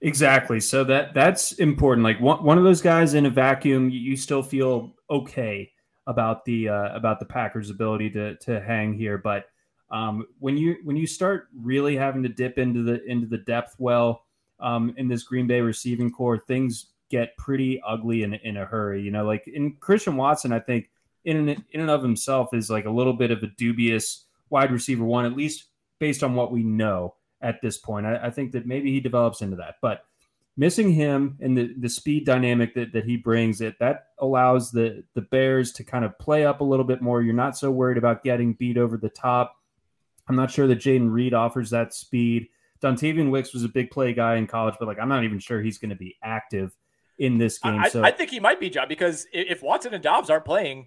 [0.00, 0.60] Exactly.
[0.60, 2.04] So that that's important.
[2.04, 5.70] Like one, one of those guys in a vacuum, you, still feel okay
[6.06, 9.44] about the uh, about the Packers' ability to to hang here, but
[9.90, 13.76] um, when you when you start really having to dip into the into the depth
[13.78, 14.24] well
[14.60, 19.02] um, in this Green Bay receiving core, things get pretty ugly in in a hurry.
[19.02, 20.90] You know, like in Christian Watson, I think
[21.24, 25.04] in in and of himself is like a little bit of a dubious wide receiver
[25.04, 25.66] one, at least
[25.98, 28.06] based on what we know at this point.
[28.06, 30.04] I, I think that maybe he develops into that, but
[30.58, 35.04] missing him and the, the speed dynamic that, that he brings it that allows the
[35.14, 37.96] the bears to kind of play up a little bit more you're not so worried
[37.96, 39.57] about getting beat over the top
[40.28, 42.48] I'm not sure that Jayden Reed offers that speed.
[42.82, 45.60] Dontayvion Wicks was a big play guy in college, but like I'm not even sure
[45.60, 46.76] he's going to be active
[47.18, 47.78] in this game.
[47.80, 50.86] I, so I think he might be, John, because if Watson and Doubs aren't playing,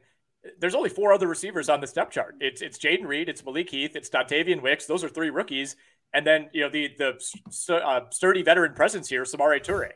[0.59, 2.35] there's only four other receivers on the step chart.
[2.39, 4.85] It's it's Jayden Reed, it's Malik Heath, it's Dontayvion Wicks.
[4.85, 5.75] Those are three rookies,
[6.13, 9.91] and then you know the the uh, sturdy veteran presence here, Samori Toure.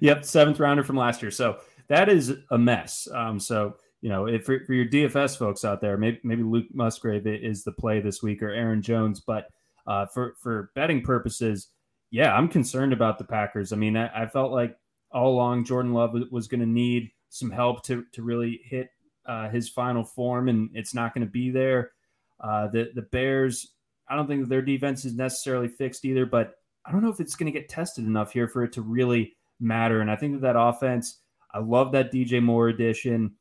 [0.00, 1.30] Yep, seventh rounder from last year.
[1.30, 3.08] So that is a mess.
[3.12, 3.76] Um, so
[4.06, 7.64] you know, if for, for your DFS folks out there, maybe maybe Luke Musgrave is
[7.64, 9.48] the play this week or Aaron Jones, but
[9.84, 11.70] uh, for for betting purposes,
[12.12, 13.72] yeah, I'm concerned about the Packers.
[13.72, 14.76] I mean, I, I felt like
[15.10, 18.90] all along Jordan Love was going to need some help to to really hit
[19.26, 21.90] uh, his final form, and it's not going to be there.
[22.38, 23.72] Uh, the the Bears,
[24.08, 26.54] I don't think their defense is necessarily fixed either, but
[26.84, 29.34] I don't know if it's going to get tested enough here for it to really
[29.58, 30.00] matter.
[30.00, 33.34] And I think that that offense, I love that DJ Moore addition.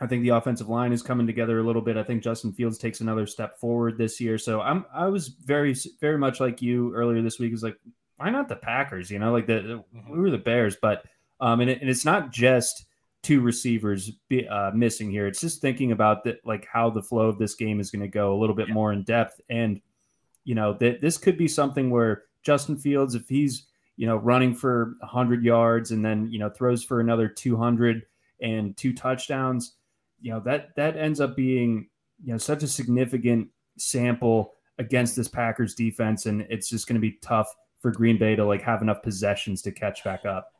[0.00, 1.96] I think the offensive line is coming together a little bit.
[1.96, 4.38] I think Justin Fields takes another step forward this year.
[4.38, 7.52] So I'm I was very very much like you earlier this week.
[7.52, 7.78] Is like
[8.16, 9.10] why not the Packers?
[9.10, 10.10] You know, like the, mm-hmm.
[10.10, 11.04] we were the Bears, but
[11.40, 12.84] um, and, it, and it's not just
[13.22, 15.26] two receivers be, uh, missing here.
[15.26, 18.08] It's just thinking about that, like how the flow of this game is going to
[18.08, 18.74] go a little bit yeah.
[18.74, 19.40] more in depth.
[19.48, 19.80] And
[20.44, 24.54] you know that this could be something where Justin Fields, if he's you know running
[24.54, 28.02] for 100 yards and then you know throws for another 200
[28.40, 29.74] and two touchdowns
[30.20, 31.88] you know that that ends up being
[32.22, 37.00] you know such a significant sample against this Packers defense, and it's just going to
[37.00, 37.48] be tough
[37.80, 40.52] for Green Bay to like have enough possessions to catch back up.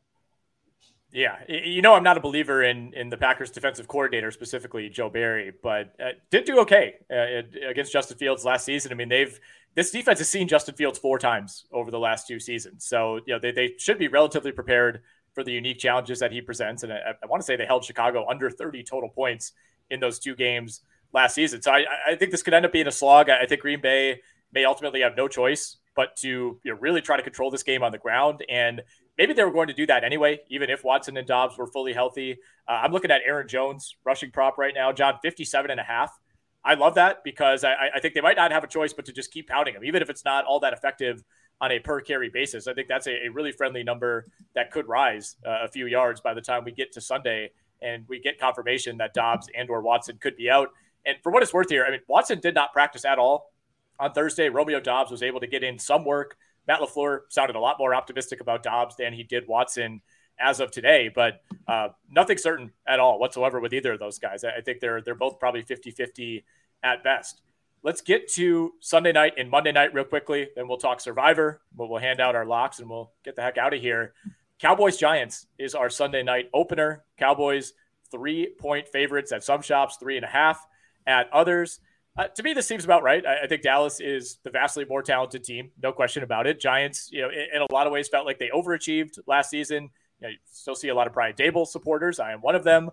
[1.10, 5.08] Yeah, you know I'm not a believer in in the Packers defensive coordinator specifically Joe
[5.08, 8.92] Barry, but uh, did do okay uh, against Justin Fields last season.
[8.92, 9.38] I mean, they've
[9.74, 13.32] this defense has seen Justin Fields four times over the last two seasons, so you
[13.32, 15.00] know they, they should be relatively prepared
[15.38, 16.82] for the unique challenges that he presents.
[16.82, 19.52] And I, I want to say they held Chicago under 30 total points
[19.88, 20.80] in those two games
[21.12, 21.62] last season.
[21.62, 23.30] So I, I think this could end up being a slog.
[23.30, 24.20] I think Green Bay
[24.52, 27.84] may ultimately have no choice but to you know, really try to control this game
[27.84, 28.44] on the ground.
[28.48, 28.82] And
[29.16, 31.92] maybe they were going to do that anyway, even if Watson and Doubs were fully
[31.92, 32.38] healthy.
[32.66, 36.18] Uh, I'm looking at Aaron Jones rushing prop right now, John, 57 and a half.
[36.64, 39.12] I love that because I, I think they might not have a choice but to
[39.12, 41.22] just keep pounding him, even if it's not all that effective
[41.60, 42.66] on a per carry basis.
[42.66, 46.20] I think that's a, a really friendly number that could rise uh, a few yards
[46.20, 47.50] by the time we get to Sunday
[47.82, 50.68] and we get confirmation that Doubs and or Watson could be out.
[51.06, 53.52] And for what it's worth here, I mean, Watson did not practice at all
[53.98, 54.48] on Thursday.
[54.48, 56.36] Romeo Doubs was able to get in some work.
[56.66, 60.02] Matt LaFleur sounded a lot more optimistic about Doubs than he did Watson
[60.38, 64.44] as of today, but uh, nothing certain at all whatsoever with either of those guys.
[64.44, 66.44] I, think they're they're both probably 50-50
[66.82, 67.42] at best.
[67.82, 70.48] Let's get to Sunday night and Monday night real quickly.
[70.56, 71.60] Then we'll talk Survivor.
[71.74, 74.14] But we'll hand out our locks and we'll get the heck out of here.
[74.58, 77.04] Cowboys Giants is our Sunday night opener.
[77.16, 77.72] Cowboys
[78.10, 80.66] three point favorites at some shops, three and a half
[81.06, 81.80] at others.
[82.16, 83.24] Uh, to me, this seems about right.
[83.24, 86.58] I, I, think Dallas is the vastly more talented team, no question about it.
[86.58, 89.90] Giants, you know, in, in a lot of ways, felt like they overachieved last season.
[90.20, 92.18] You, know, you still see a lot of Brian Daboll supporters.
[92.18, 92.90] I am one of them.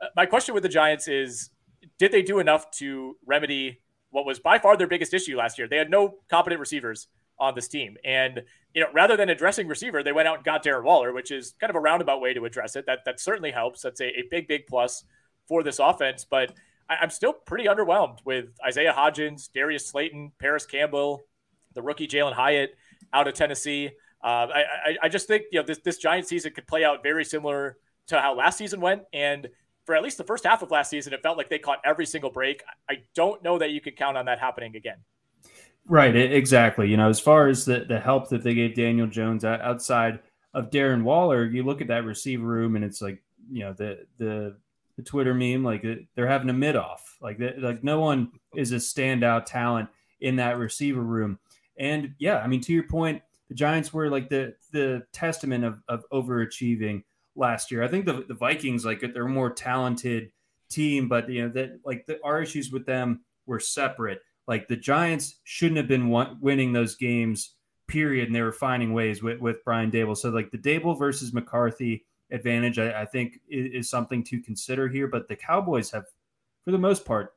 [0.00, 1.50] Uh, my question with the Giants is,
[1.98, 3.80] did they do enough to remedy
[4.14, 5.66] what was by far their biggest issue last year.
[5.66, 7.96] They had no competent receivers on this team.
[8.04, 8.42] And,
[8.72, 11.56] you know, rather than addressing receiver, they went out and got Darren Waller, which is
[11.60, 12.86] kind of a roundabout way to address it.
[12.86, 13.82] That that certainly helps.
[13.82, 15.02] That's a, a big, big plus
[15.48, 16.24] for this offense.
[16.24, 16.52] But
[16.88, 21.24] I, am still pretty underwhelmed with Isaiah Hodgins, Darius Slayton, Parris Campbell,
[21.74, 22.76] the rookie Jalin Hyatt
[23.12, 23.90] out of Tennessee.
[24.22, 27.02] Uh, I, I, I just think, you know, this, this Giant season could play out
[27.02, 29.02] very similar to how last season went.
[29.12, 29.48] And
[29.84, 32.06] for at least the first half of last season, it felt like they caught every
[32.06, 32.62] single break.
[32.88, 34.96] I don't know that you could count on that happening again.
[35.86, 36.88] Right, exactly.
[36.88, 40.20] You know, as far as the, the help that they gave Daniel Jones outside
[40.54, 44.06] of Darren Waller, you look at that receiver room and it's like, you know, the
[44.16, 44.56] the
[44.96, 47.18] the Twitter meme, like they're having a mid off.
[47.20, 51.38] Like like no one is a standout talent in that receiver room.
[51.78, 55.82] And yeah, I mean, to your point, the Giants were like the the testament of,
[55.88, 57.02] of overachieving
[57.36, 57.82] last year.
[57.82, 60.30] I think the, the Vikings, like they're a more talented
[60.70, 64.20] team, but you know that like the, our issues with them were separate.
[64.46, 66.10] Like the Giants shouldn't have been
[66.40, 67.54] winning those games,
[67.88, 70.16] period, and they were finding ways with, with Brian Daboll.
[70.16, 74.88] So like the Daboll versus McCarthy advantage, I, I think is, is, something to consider
[74.88, 75.06] here.
[75.06, 76.04] But the Cowboys have,
[76.64, 77.32] for the most part,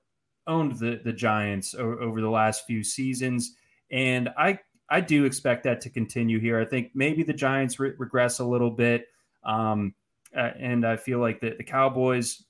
[0.48, 3.56] owned the the Giants over, over the last few seasons,
[3.91, 6.60] and I I do expect that to continue here.
[6.60, 9.08] I think maybe the Giants re- regress a little bit.
[9.48, 9.95] Um,
[10.36, 12.43] uh, and I feel like the, the Cowboys,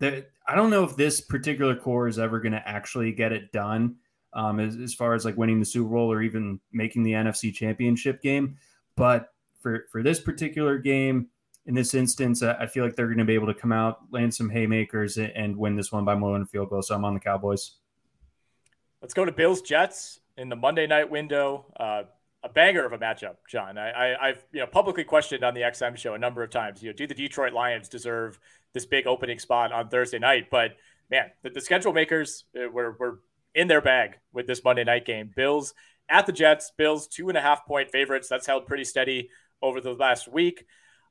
[0.00, 3.96] I don't know if this particular core is ever going to actually get it done
[4.32, 7.52] um, as, as far as like winning the Super Bowl or even making the NFC
[7.52, 8.56] championship game.
[8.94, 11.28] But for, for this particular game,
[11.66, 14.32] in this instance, I feel like they're going to be able to come out, land
[14.32, 16.80] some haymakers, and win this one by more than a field goal.
[16.80, 17.72] So I'm on the Cowboys.
[19.02, 21.66] Let's go to Bills Jets in the Monday night window.
[21.78, 22.04] Uh,
[22.46, 23.76] a banger of a matchup, John.
[23.76, 26.82] I, have you know publicly questioned on the XM show a number of times.
[26.82, 28.38] You know, do the Detroit Lions deserve
[28.72, 30.46] this big opening spot on Thursday night?
[30.50, 30.76] But
[31.10, 33.20] man, the, the schedule makers uh, were were
[33.54, 35.32] in their bag with this Monday night game.
[35.34, 35.74] Bills
[36.08, 36.70] at the Jets.
[36.76, 38.28] Bills two and a half point favorites.
[38.28, 39.30] That's held pretty steady
[39.60, 40.64] over the last week.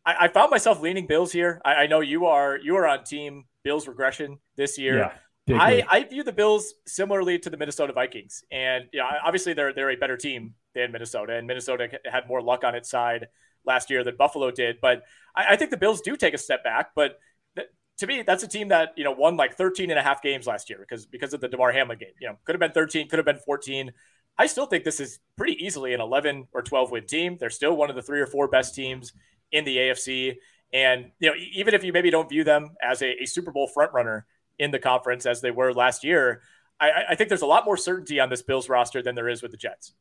[0.05, 1.61] I, I found myself leaning Bills here.
[1.65, 4.99] I, I, know you are you are on team Bills regression this year.
[4.99, 5.11] Yeah.
[5.53, 9.91] I, I view the Bills similarly to the Minnesota Vikings, and yeah, obviously they're they're
[9.91, 13.27] a better team than Minnesota, and Minnesota had more luck on its side
[13.65, 14.77] last year than Buffalo did.
[14.81, 15.03] But
[15.35, 16.91] I, I think the Bills do take a step back.
[16.95, 17.19] But
[17.55, 17.67] th-
[17.99, 20.47] to me, that's a team that you know won like 13 and a half games
[20.47, 22.13] last year because because of the Damar Hamlin game.
[22.19, 23.91] You know, could have been 13, could have been 14.
[24.37, 27.37] I still think this is pretty easily an 11 or 12 win team.
[27.39, 29.13] They're still one of the three or four best teams
[29.51, 30.35] in the AFC.
[30.73, 33.69] And you know, even if you maybe don't view them as a, a Super Bowl
[33.75, 34.23] frontrunner
[34.59, 36.41] in the conference as they were last year,
[36.79, 39.41] I, I, think there's a lot more certainty on this Bills roster than there is
[39.41, 39.93] with the Jets.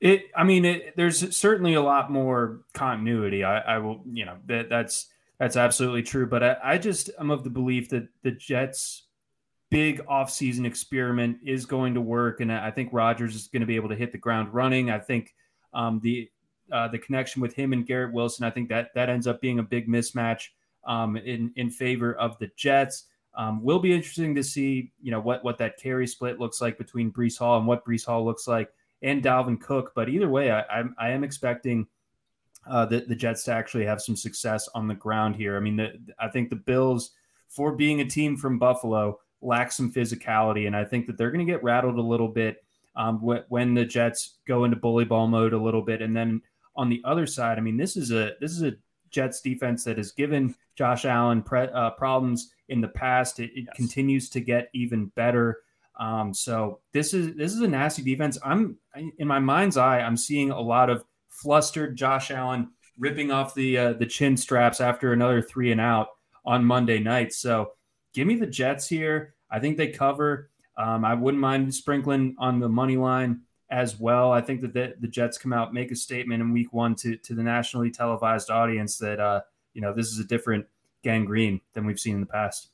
[0.00, 3.44] It, I mean, it, there's certainly a lot more continuity.
[3.44, 5.06] I, I will, you know, that that's
[5.38, 6.26] that's absolutely true.
[6.26, 9.04] But I, I just am of the belief that the Jets'
[9.70, 13.76] big offseason experiment is going to work, and I think Rodgers is going to be
[13.76, 14.90] able to hit the ground running.
[14.90, 15.34] I think
[15.72, 16.28] um, the
[16.70, 19.60] uh, the connection with him and Garrett Wilson, I think that that ends up being
[19.60, 20.48] a big mismatch
[20.86, 23.04] um, in in favor of the Jets.
[23.36, 26.78] Um, will be interesting to see, you know, what what that carry split looks like
[26.78, 28.70] between Breece Hall and what Breece Hall looks like,
[29.02, 29.92] and Dalvin Cook.
[29.94, 31.86] But either way, I, I, I am expecting
[32.66, 35.56] uh, the the Jets to actually have some success on the ground here.
[35.56, 37.12] I mean, the, I think the Bills,
[37.48, 41.46] for being a team from Buffalo, lack some physicality, and I think that they're going
[41.46, 42.64] to get rattled a little bit
[42.96, 46.40] um, when the Jets go into bully ball mode a little bit, and then
[46.74, 48.72] on the other side, I mean, this is a this is a
[49.10, 53.40] Jets defense that has given Josh Allen pre- uh, problems in the past.
[53.40, 53.76] It, it yes.
[53.76, 55.60] continues to get even better.
[55.98, 58.38] Um, so this is this is a nasty defense.
[58.44, 58.76] I'm
[59.18, 60.00] in my mind's eye.
[60.00, 64.80] I'm seeing a lot of flustered Josh Allen ripping off the uh, the chin straps
[64.80, 66.08] after another three and out
[66.44, 67.32] on Monday night.
[67.32, 67.72] So
[68.12, 69.34] give me the Jets here.
[69.50, 70.50] I think they cover.
[70.76, 73.40] Um, I wouldn't mind sprinkling on the money line
[73.70, 74.30] as well.
[74.30, 77.16] I think that the, the, Jets come out, make a statement in week one to,
[77.16, 79.40] to the nationally televised audience that, uh,
[79.74, 80.66] you know, this is a different
[81.06, 82.68] Gang Green than we've seen in the past.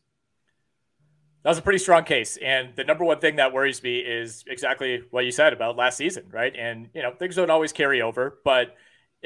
[1.43, 2.39] That was a pretty strong case.
[2.41, 5.99] And the number one thing that worries me is exactly what you said about last
[5.99, 6.55] season, right?
[6.57, 8.74] And, you know, things don't always carry over, but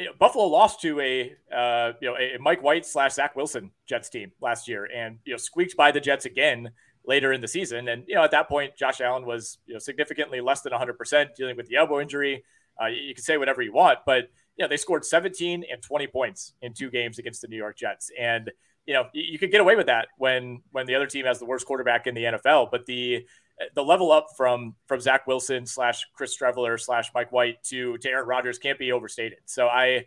[0.07, 4.09] know, Buffalo lost to a, uh, you know, a Mike White slash Zach Wilson Jets
[4.09, 6.70] team last year and, you know, squeaked by the Jets again
[7.07, 7.86] later in the season.
[7.86, 11.34] And, you know, at that point, Josh Allen was, you know, significantly less than 100%
[11.36, 12.42] dealing with the elbow injury.
[12.82, 14.24] Uh, you, you can say whatever you want, but,
[14.57, 17.76] you know, they scored 17 and 20 points in two games against the New York
[17.76, 18.11] Jets.
[18.18, 18.50] And,
[18.87, 21.45] you know, you, could get away with that when, when the other team has the
[21.45, 23.26] worst quarterback in the NFL, but the,
[23.74, 28.09] the level up from, from Zach Wilson slash Chris Streveler slash Mike White to, to
[28.09, 29.39] Aaron Rodgers can't be overstated.
[29.47, 30.07] So I,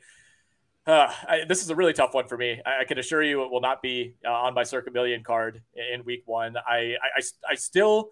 [0.88, 2.62] uh, I, this is a really tough one for me.
[2.66, 5.62] I, I can assure you it will not be uh, on my Circa million card
[5.94, 6.56] in week one.
[6.58, 8.12] I, I, I still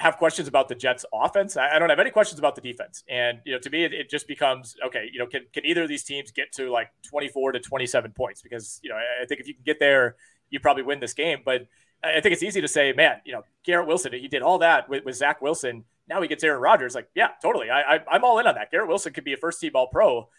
[0.00, 1.58] have questions about the Jets offense.
[1.58, 3.04] I, I, don't have any questions about the defense.
[3.06, 5.82] And, you know, to me, it, it, just becomes, okay, you know, can, can either
[5.82, 8.40] of these teams get to like 24 to 27 points?
[8.40, 10.16] Because, you know, I, I think if you can get there,
[10.48, 11.40] you probably win this game.
[11.44, 11.66] But
[12.02, 14.88] I think it's easy to say, man, you know, Garrett Wilson, he did all that
[14.88, 15.84] with, with Zach Wilson.
[16.08, 16.94] Now he gets Aaron Rodgers.
[16.94, 17.68] Like, yeah, totally.
[17.68, 18.70] I, I, I'm all in on that.
[18.70, 20.30] Garrett Wilson could be a first team all pro.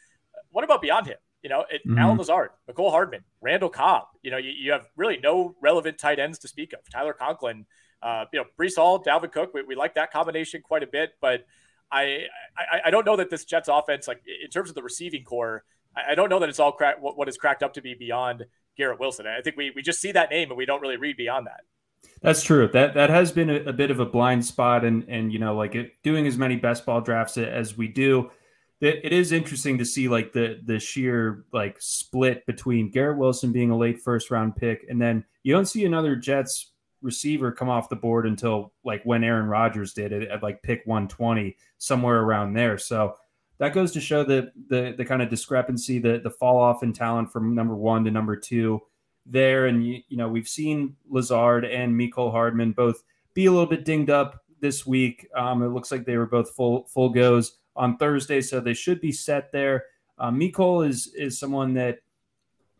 [0.49, 1.17] What about beyond him?
[1.43, 1.99] You know, it, mm-hmm.
[1.99, 4.05] Allen Lazard, Mecole Hardman, Randall Cobb.
[4.23, 6.79] You know, you, you, have really no relevant tight ends to speak of.
[6.91, 7.67] Tyler Conklin,
[8.01, 9.53] uh, you know, Breece Hall, Dalvin Cook.
[9.53, 11.45] We, we, like that combination quite a bit, but
[11.91, 12.25] I,
[12.57, 15.63] I, I don't know that this Jets offense, like in terms of the receiving core,
[15.95, 18.45] I, I don't know that it's all what, what is cracked up to be beyond
[18.77, 19.27] Garrett Wilson.
[19.27, 21.61] I think we we just see that name and we don't really read beyond that.
[22.21, 22.67] That's true.
[22.67, 25.55] That that has been a, a bit of a blind spot, and and you know,
[25.55, 28.31] like it, doing as many best ball drafts as we do
[28.81, 33.51] it, it is interesting to see like the the sheer like split between Garrett Wilson
[33.51, 36.70] being a late first round pick, and then you don't see another Jets
[37.01, 40.81] receiver come off the board until like when Aaron Rodgers did it at like pick
[40.85, 42.77] 120 somewhere around there.
[42.77, 43.15] So
[43.57, 46.93] that goes to show the the the kind of discrepancy, the the fall off in
[46.93, 48.81] talent from number one to number two
[49.25, 49.67] there.
[49.67, 53.85] And you, you know we've seen Lazard and Mecole Hardman both be a little bit
[53.85, 55.27] dinged up this week.
[55.35, 58.99] Um, it looks like they were both full full goes on Thursday, so they should
[58.99, 59.85] be set there.
[60.17, 61.99] Uh, Mecole is is someone that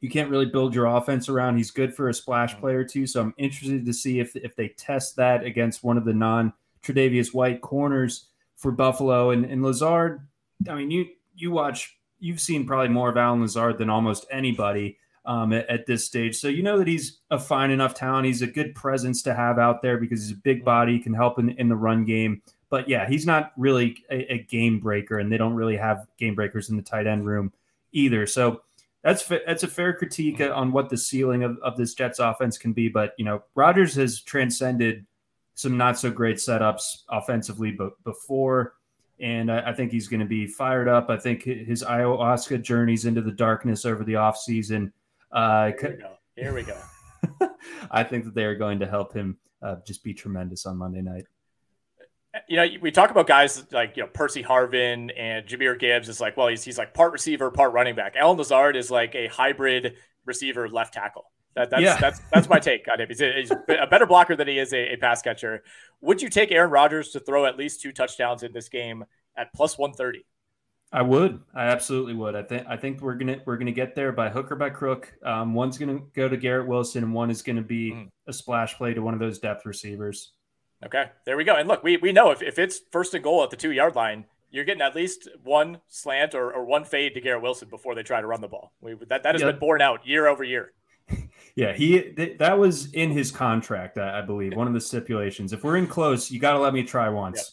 [0.01, 1.57] you can't really build your offense around.
[1.57, 4.69] He's good for a splash player too, so I'm interested to see if if they
[4.69, 10.27] test that against one of the non Tre'Davious White corners for Buffalo and, and Lazard.
[10.67, 14.97] I mean, you you watch, you've seen probably more of Allen Lazard than almost anybody
[15.25, 18.25] um, at, at, this stage, so you know that he's a fine enough talent.
[18.25, 21.37] He's a good presence to have out there because he's a big body, can help
[21.37, 22.41] in, in the run game.
[22.71, 26.33] But yeah, he's not really a, a game breaker, and they don't really have game
[26.33, 27.53] breakers in the tight end room
[27.91, 28.25] either.
[28.25, 28.63] So
[29.03, 32.73] that's that's a fair critique on what the ceiling of, of this Jets offense can
[32.73, 32.87] be.
[32.89, 35.05] But you know, Rodgers has transcended
[35.55, 38.73] some not so great setups offensively, but before,
[39.19, 41.09] and I, I think he's going to be fired up.
[41.09, 44.91] I think his ayahuasca journeys into the darkness over the offseason.
[45.31, 46.17] Uh, Here we go.
[46.35, 47.51] Here we go.
[47.91, 51.01] I think that they are going to help him uh, just be tremendous on Monday
[51.01, 51.25] night
[52.47, 56.21] you know, we talk about guys like you know Percy Harvin and Jahmyr Gibbs is
[56.21, 58.15] like, well, he's he's like part receiver, part running back.
[58.15, 61.31] Allen Lazard is like a hybrid receiver left tackle.
[61.55, 61.97] That, that's yeah.
[61.97, 63.07] that's that's my take on him.
[63.09, 65.63] He's a, he's a better blocker than he is a, a, pass catcher.
[65.99, 69.03] Would you take Aaron Rodgers to throw at least two touchdowns in this game
[69.35, 70.25] at plus 130.
[70.93, 71.39] I would.
[71.55, 72.35] I absolutely would.
[72.35, 75.13] I think I think we're gonna we're gonna get there by hook or by crook.
[75.23, 78.09] Um, one's gonna go to Garrett Wilson, and one is gonna be mm.
[78.27, 80.33] a splash play to one of those depth receivers.
[80.85, 81.55] Okay, there we go.
[81.55, 83.95] And look, we we know if, if it's first and goal at the two yard
[83.95, 87.95] line, you're getting at least one slant or, or one fade to Garrett Wilson before
[87.95, 88.73] they try to run the ball.
[88.81, 89.51] We, that that has yeah.
[89.51, 90.73] been borne out year over year.
[91.53, 95.51] Yeah, he th- that was in his contract, I, I, believe, one of the stipulations.
[95.51, 97.37] If we're in close, you got to let me try once.
[97.39, 97.45] Yep.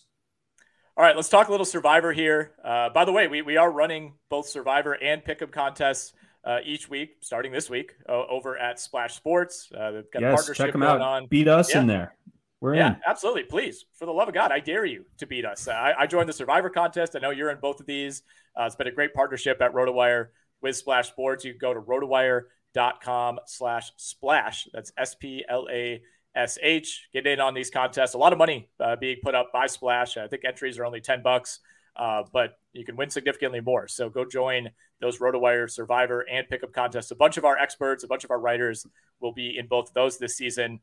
[0.97, 2.53] All right, let's talk a little Survivor here.
[2.65, 6.13] Uh, by the way, we, we are running both Survivor and Pick'em contests
[6.45, 9.69] uh, each week, starting this week uh, over at Splash Sports.
[9.77, 11.01] Uh, they've got yes, a partnership check them out.
[11.01, 11.27] On.
[11.27, 11.81] Beat us yeah.
[11.81, 12.15] in there.
[12.61, 13.01] We're yeah, in.
[13.07, 13.45] absolutely.
[13.45, 15.69] Please, for the love of God, I dare you to beat us.
[15.69, 17.15] I, I, joined the Survivor contest.
[17.15, 18.23] I know you're in both of these.
[18.59, 20.29] Uh, it's been a great partnership at RotoWire
[20.61, 21.45] with Splash Sports.
[21.45, 24.67] You can go to rotowire.com slash splash.
[24.73, 26.03] That's S P L A
[26.35, 27.09] S H.
[27.13, 28.15] Get in on these contests.
[28.15, 30.17] A lot of money uh, being put up by Splash.
[30.17, 31.61] I think entries are only 10 bucks,
[31.95, 33.87] uh, but you can win significantly more.
[33.87, 37.13] So go join those RotoWire Survivor and Pick'em contests.
[37.13, 38.85] A bunch of our experts, a bunch of our writers
[39.21, 40.81] will be in both of those this season.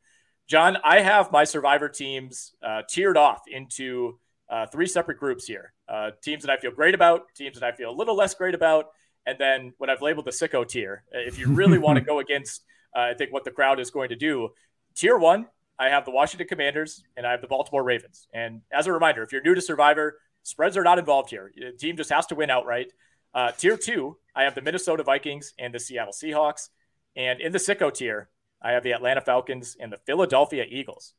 [0.47, 4.19] John, I have my Survivor teams uh, tiered off into
[4.49, 7.75] uh, three separate groups here uh, teams that I feel great about, teams that I
[7.75, 8.89] feel a little less great about,
[9.25, 11.03] and then what I've labeled the sicko tier.
[11.11, 12.63] If you really want to go against,
[12.95, 14.51] uh, I think, what the crowd is going to do,
[14.95, 18.27] Tier one, I have the Washington Commanders and I have the Baltimore Ravens.
[18.33, 21.51] And as a reminder, if you're new to Survivor, spreads are not involved here.
[21.53, 22.93] The team just has to win outright.
[23.33, 26.69] Uh, tier two, I have the Minnesota Vikings and the Seattle Seahawks.
[27.17, 28.29] And in the sicko tier,
[28.61, 31.13] I have the Atlanta Falcons and the Philadelphia Eagles.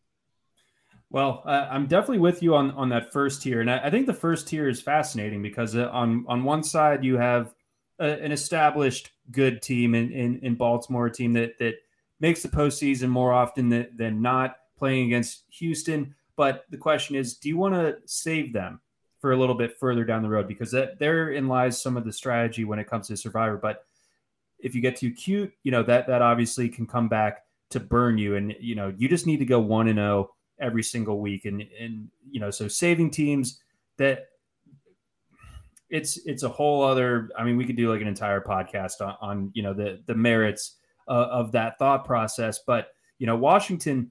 [1.10, 4.06] Well, uh, I'm definitely with you on, on that first tier, and I, I think
[4.06, 7.54] the first tier is fascinating because uh, on on one side you have
[7.98, 11.74] a, an established good team in, in, in Baltimore, a team that that
[12.18, 16.14] makes the postseason more often than, than not playing against Houston.
[16.36, 18.80] But the question is, do you want to save them
[19.20, 20.48] for a little bit further down the road?
[20.48, 23.56] Because that therein lies some of the strategy when it comes to Survivor.
[23.56, 23.84] But
[24.58, 28.18] if you get too cute, you know that that obviously can come back to burn
[28.18, 31.20] you, and you know you just need to go one and zero oh every single
[31.20, 33.60] week, and and you know so saving teams
[33.98, 34.26] that
[35.88, 37.30] it's it's a whole other.
[37.38, 40.14] I mean, we could do like an entire podcast on, on you know the the
[40.14, 40.76] merits
[41.08, 42.60] uh, of that thought process.
[42.66, 42.88] But
[43.18, 44.10] you know, Washington,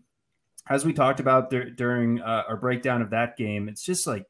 [0.69, 4.25] as we talked about dur- during uh, our breakdown of that game, it's just like,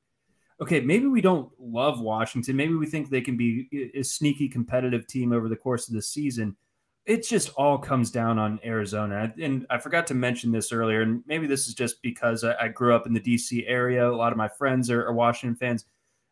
[0.62, 2.56] okay, maybe we don't love Washington.
[2.56, 6.02] Maybe we think they can be a sneaky competitive team over the course of the
[6.02, 6.56] season.
[7.06, 9.32] It just all comes down on Arizona.
[9.40, 12.96] And I forgot to mention this earlier, and maybe this is just because I, grew
[12.96, 14.10] up in the DC area.
[14.10, 15.86] A lot of my friends are, Washington fans.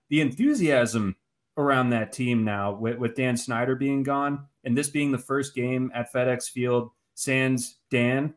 [0.09, 1.15] The enthusiasm
[1.57, 5.53] around that team now with, with Dan Snyder being gone and this being the first
[5.53, 8.33] game at FedEx Field, sans Dan,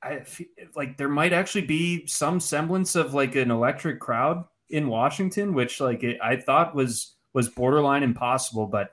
[0.00, 0.46] I feel
[0.76, 5.80] like there might actually be some semblance of like an electric crowd in Washington, which
[5.80, 8.90] like it, I thought was was borderline impossible, but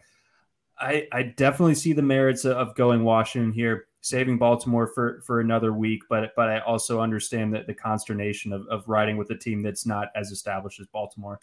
[0.79, 5.73] I I definitely see the merits of going Washington here, saving Baltimore for for another
[5.73, 9.61] week, but but I also understand that the consternation of, of riding with a team
[9.61, 11.39] that's not as established as Baltimore.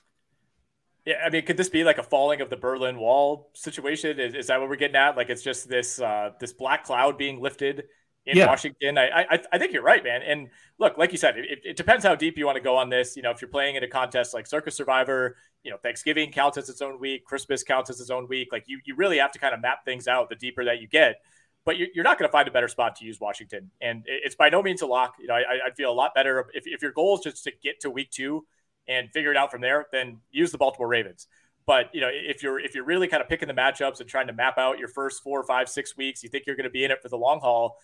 [1.04, 4.20] Yeah, I mean, could this be like a falling of the Berlin Wall situation?
[4.20, 5.16] Is, is that what we're getting at?
[5.16, 7.84] Like, it's just this uh, this black cloud being lifted
[8.28, 8.46] in yeah.
[8.46, 8.98] Washington.
[8.98, 10.22] I, I I think you're right, man.
[10.22, 12.90] And look, like you said, it, it depends how deep you want to go on
[12.90, 13.16] this.
[13.16, 16.58] You know, if you're playing in a contest like Circa Survivor, you know, Thanksgiving counts
[16.58, 18.48] as its own week, Christmas counts as its own week.
[18.52, 20.86] Like, you you really have to kind of map things out the deeper that you
[20.86, 21.16] get.
[21.64, 24.34] But you're, you're not going to find a better spot to use Washington, and it's
[24.34, 25.16] by no means a lock.
[25.20, 27.52] You know, I, I'd feel a lot better if, if your goal is just to
[27.62, 28.46] get to week two
[28.86, 31.26] and figure it out from there, then use the Baltimore Ravens.
[31.66, 34.28] But you know, if you're if you're really kind of picking the matchups and trying
[34.28, 36.82] to map out your first four, five, six weeks, you think you're going to be
[36.82, 37.76] in it for the long haul.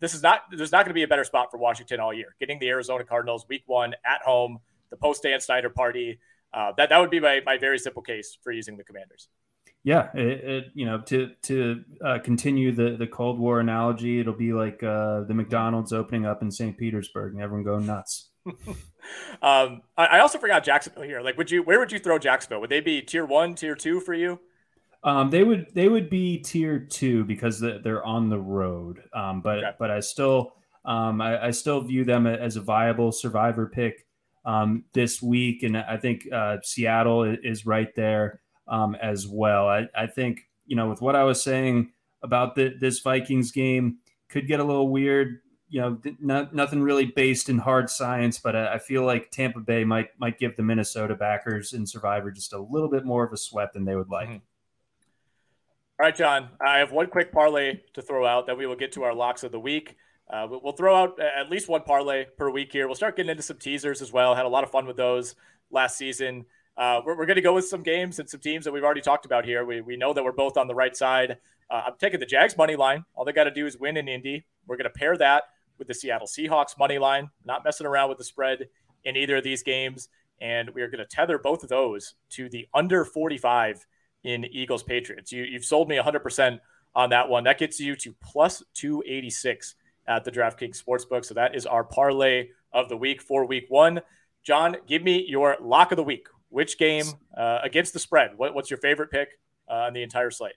[0.00, 2.34] This is not there's not going to be a better spot for Washington all year.
[2.40, 4.58] Getting the Arizona Cardinals week one at home,
[4.90, 6.18] the post Dan Snyder party.
[6.52, 9.28] Uh, that that would be my, my very simple case for using the Commanders.
[9.82, 14.32] Yeah, it, it, you know to to uh, continue the the Cold War analogy, it'll
[14.34, 16.76] be like uh, the McDonald's opening up in St.
[16.76, 18.30] Petersburg and everyone going nuts.
[19.42, 21.20] um, I, I, also forgot Jacksonville here.
[21.20, 22.60] Like, would you where would you throw Jacksonville?
[22.60, 24.40] Would they be tier one, tier two for you?
[25.06, 29.02] Um, they would they would be tier two because they're on the road.
[29.14, 29.70] Um, but okay.
[29.78, 30.52] but I still
[30.84, 34.06] um, I, I, still view them as a viable survivor pick
[34.44, 39.68] um, this week, and I think uh, Seattle is right there um, as well.
[39.68, 41.92] I, I think you know with what I was saying
[42.22, 45.38] about the, this Vikings game could get a little weird
[45.68, 49.58] you know, not, nothing really based in hard science, but I, I, feel like Tampa
[49.58, 53.32] Bay might might give the Minnesota backers in Survivor just a little bit more of
[53.32, 54.28] a sweat than they would like.
[54.28, 54.55] Mm-hmm.
[55.98, 58.46] All right, John, I have one quick parlay to throw out.
[58.46, 59.96] Then we will get to our locks of the week.
[60.28, 62.86] Uh, we'll throw out at least one parlay per week here.
[62.86, 64.34] We'll start getting into some teasers as well.
[64.34, 65.36] Had a lot of fun with those
[65.70, 66.44] last season.
[66.76, 69.00] uh, we're, we're going to go with some games and some teams that we've already
[69.00, 69.64] talked about here.
[69.64, 71.38] We, we know that we're both on the right side.
[71.70, 73.06] Uh, I'm taking the Jags money line.
[73.14, 74.44] All they got to do is win in Indy.
[74.66, 75.44] We're going to pair that
[75.78, 78.68] with the Seattle Seahawks money line, not messing around with the spread
[79.04, 80.10] in either of these games.
[80.42, 83.86] And we are going to tether both of those to the under 45
[84.26, 85.30] in Eagles Patriots.
[85.30, 86.58] You, you've sold me 100%
[86.94, 87.44] on that one.
[87.44, 89.76] That gets you to plus 286
[90.08, 91.24] at the DraftKings Sportsbook.
[91.24, 94.00] So that is our parlay of the week for week one.
[94.42, 96.26] John, give me your lock of the week.
[96.48, 98.32] Which game uh, against the spread?
[98.36, 99.38] What, what's your favorite pick
[99.68, 100.54] uh, on the entire slate?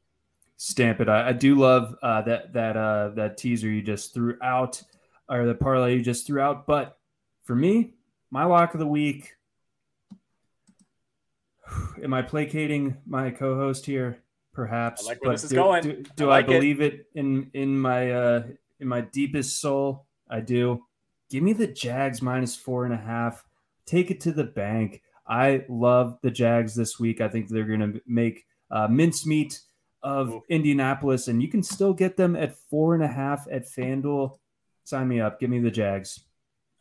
[0.58, 1.08] Stamp it.
[1.08, 4.84] I, I do love uh, that that uh, that teaser you just threw out,
[5.30, 6.68] or the parlay you just threw out.
[6.68, 6.98] But
[7.44, 7.94] for me,
[8.30, 9.36] my lock of the week.
[12.04, 14.24] Am I placating my co-host here?
[14.54, 15.06] Perhaps.
[15.06, 15.84] I like where but this is do, going.
[15.84, 16.94] Do, do I, like I, believe it.
[16.94, 18.44] it in in my uh,
[18.80, 20.06] in my deepest soul?
[20.30, 20.84] I do.
[21.30, 23.46] Give me the Jags minus four and a half.
[23.86, 25.02] Take it to the bank.
[25.28, 27.22] I love the Jags this week.
[27.22, 29.62] I think they're going to make uh, mincemeat
[30.02, 30.44] of Ooh.
[30.50, 34.38] Indianapolis, and you can still get them at four and a half at FanDuel.
[34.86, 35.40] Sign me up.
[35.40, 36.22] Give me the Jags.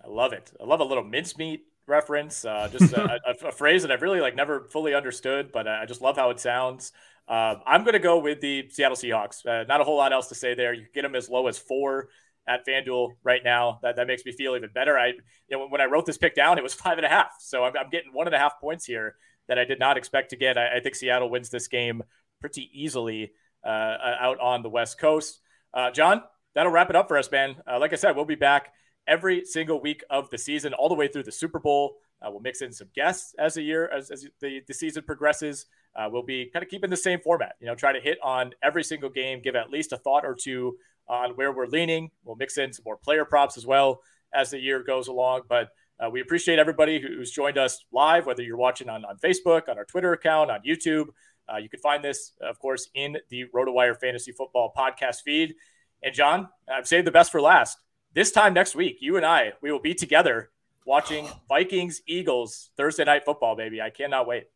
[0.02, 0.50] I love it.
[0.60, 2.44] I love a little mincemeat reference.
[2.44, 5.86] Uh, just a, a, a, phrase that I've really like never fully understood, but I
[5.86, 6.92] just love how it sounds.
[7.26, 9.44] Uh, I'm going to go with the Seattle Seahawks.
[9.44, 10.72] Uh, not a whole lot else to say there.
[10.72, 12.08] You can get them as low as four
[12.46, 13.78] at FanDuel right now.
[13.82, 14.98] That, that makes me feel even better.
[14.98, 17.32] I, you know, when I wrote this pick down, it was five and a half.
[17.40, 19.16] So I'm, I'm getting one and a half points here
[19.48, 20.56] that I did not expect to get.
[20.56, 22.02] I, I think Seattle wins this game
[22.40, 23.32] pretty easily
[23.64, 25.40] uh, uh, out on the West Coast.
[25.74, 26.22] Uh, John,
[26.54, 27.56] that'll wrap it up for us, man.
[27.70, 28.72] Uh, like I said, we'll be back
[29.08, 31.96] every single week of the season, all the way through the Super Bowl.
[32.20, 35.66] Uh, we'll mix in some guests as the year as, as the, the season progresses.
[35.96, 37.54] Uh, we'll be kind of keeping the same format.
[37.60, 40.34] You know, try to hit on every single game, give at least a thought or
[40.34, 40.76] two
[41.08, 42.10] on where we're leaning.
[42.24, 44.00] We'll mix in some more player props as well
[44.34, 45.42] as the year goes along.
[45.48, 49.68] But uh, we appreciate everybody who's joined us live, whether you're watching on, on Facebook,
[49.68, 51.06] on our Twitter account, on YouTube.
[51.52, 55.54] Uh, you can find this, of course, in the RotoWire Fantasy Football podcast feed.
[56.02, 57.78] And John, I've saved the best for last.
[58.14, 60.50] This time next week, you and I, we will be together
[60.86, 63.80] watching Vikings Eagles Thursday night football, baby.
[63.82, 64.46] I cannot wait.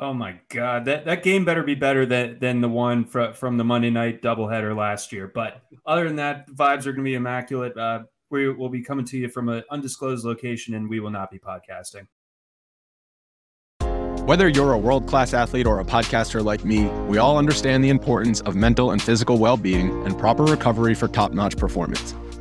[0.00, 3.56] Oh my god, that, that game better be better than, than the one from, from
[3.56, 5.26] the Monday night doubleheader last year.
[5.26, 7.76] But other than that, the vibes are going to be immaculate.
[7.76, 11.32] Uh, we will be coming to you from an undisclosed location, and we will not
[11.32, 12.06] be podcasting.
[14.24, 17.88] Whether you're a world class athlete or a podcaster like me, we all understand the
[17.88, 22.14] importance of mental and physical well being and proper recovery for top notch performance.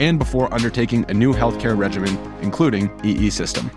[0.00, 3.70] and before undertaking a new healthcare regimen, including EE system.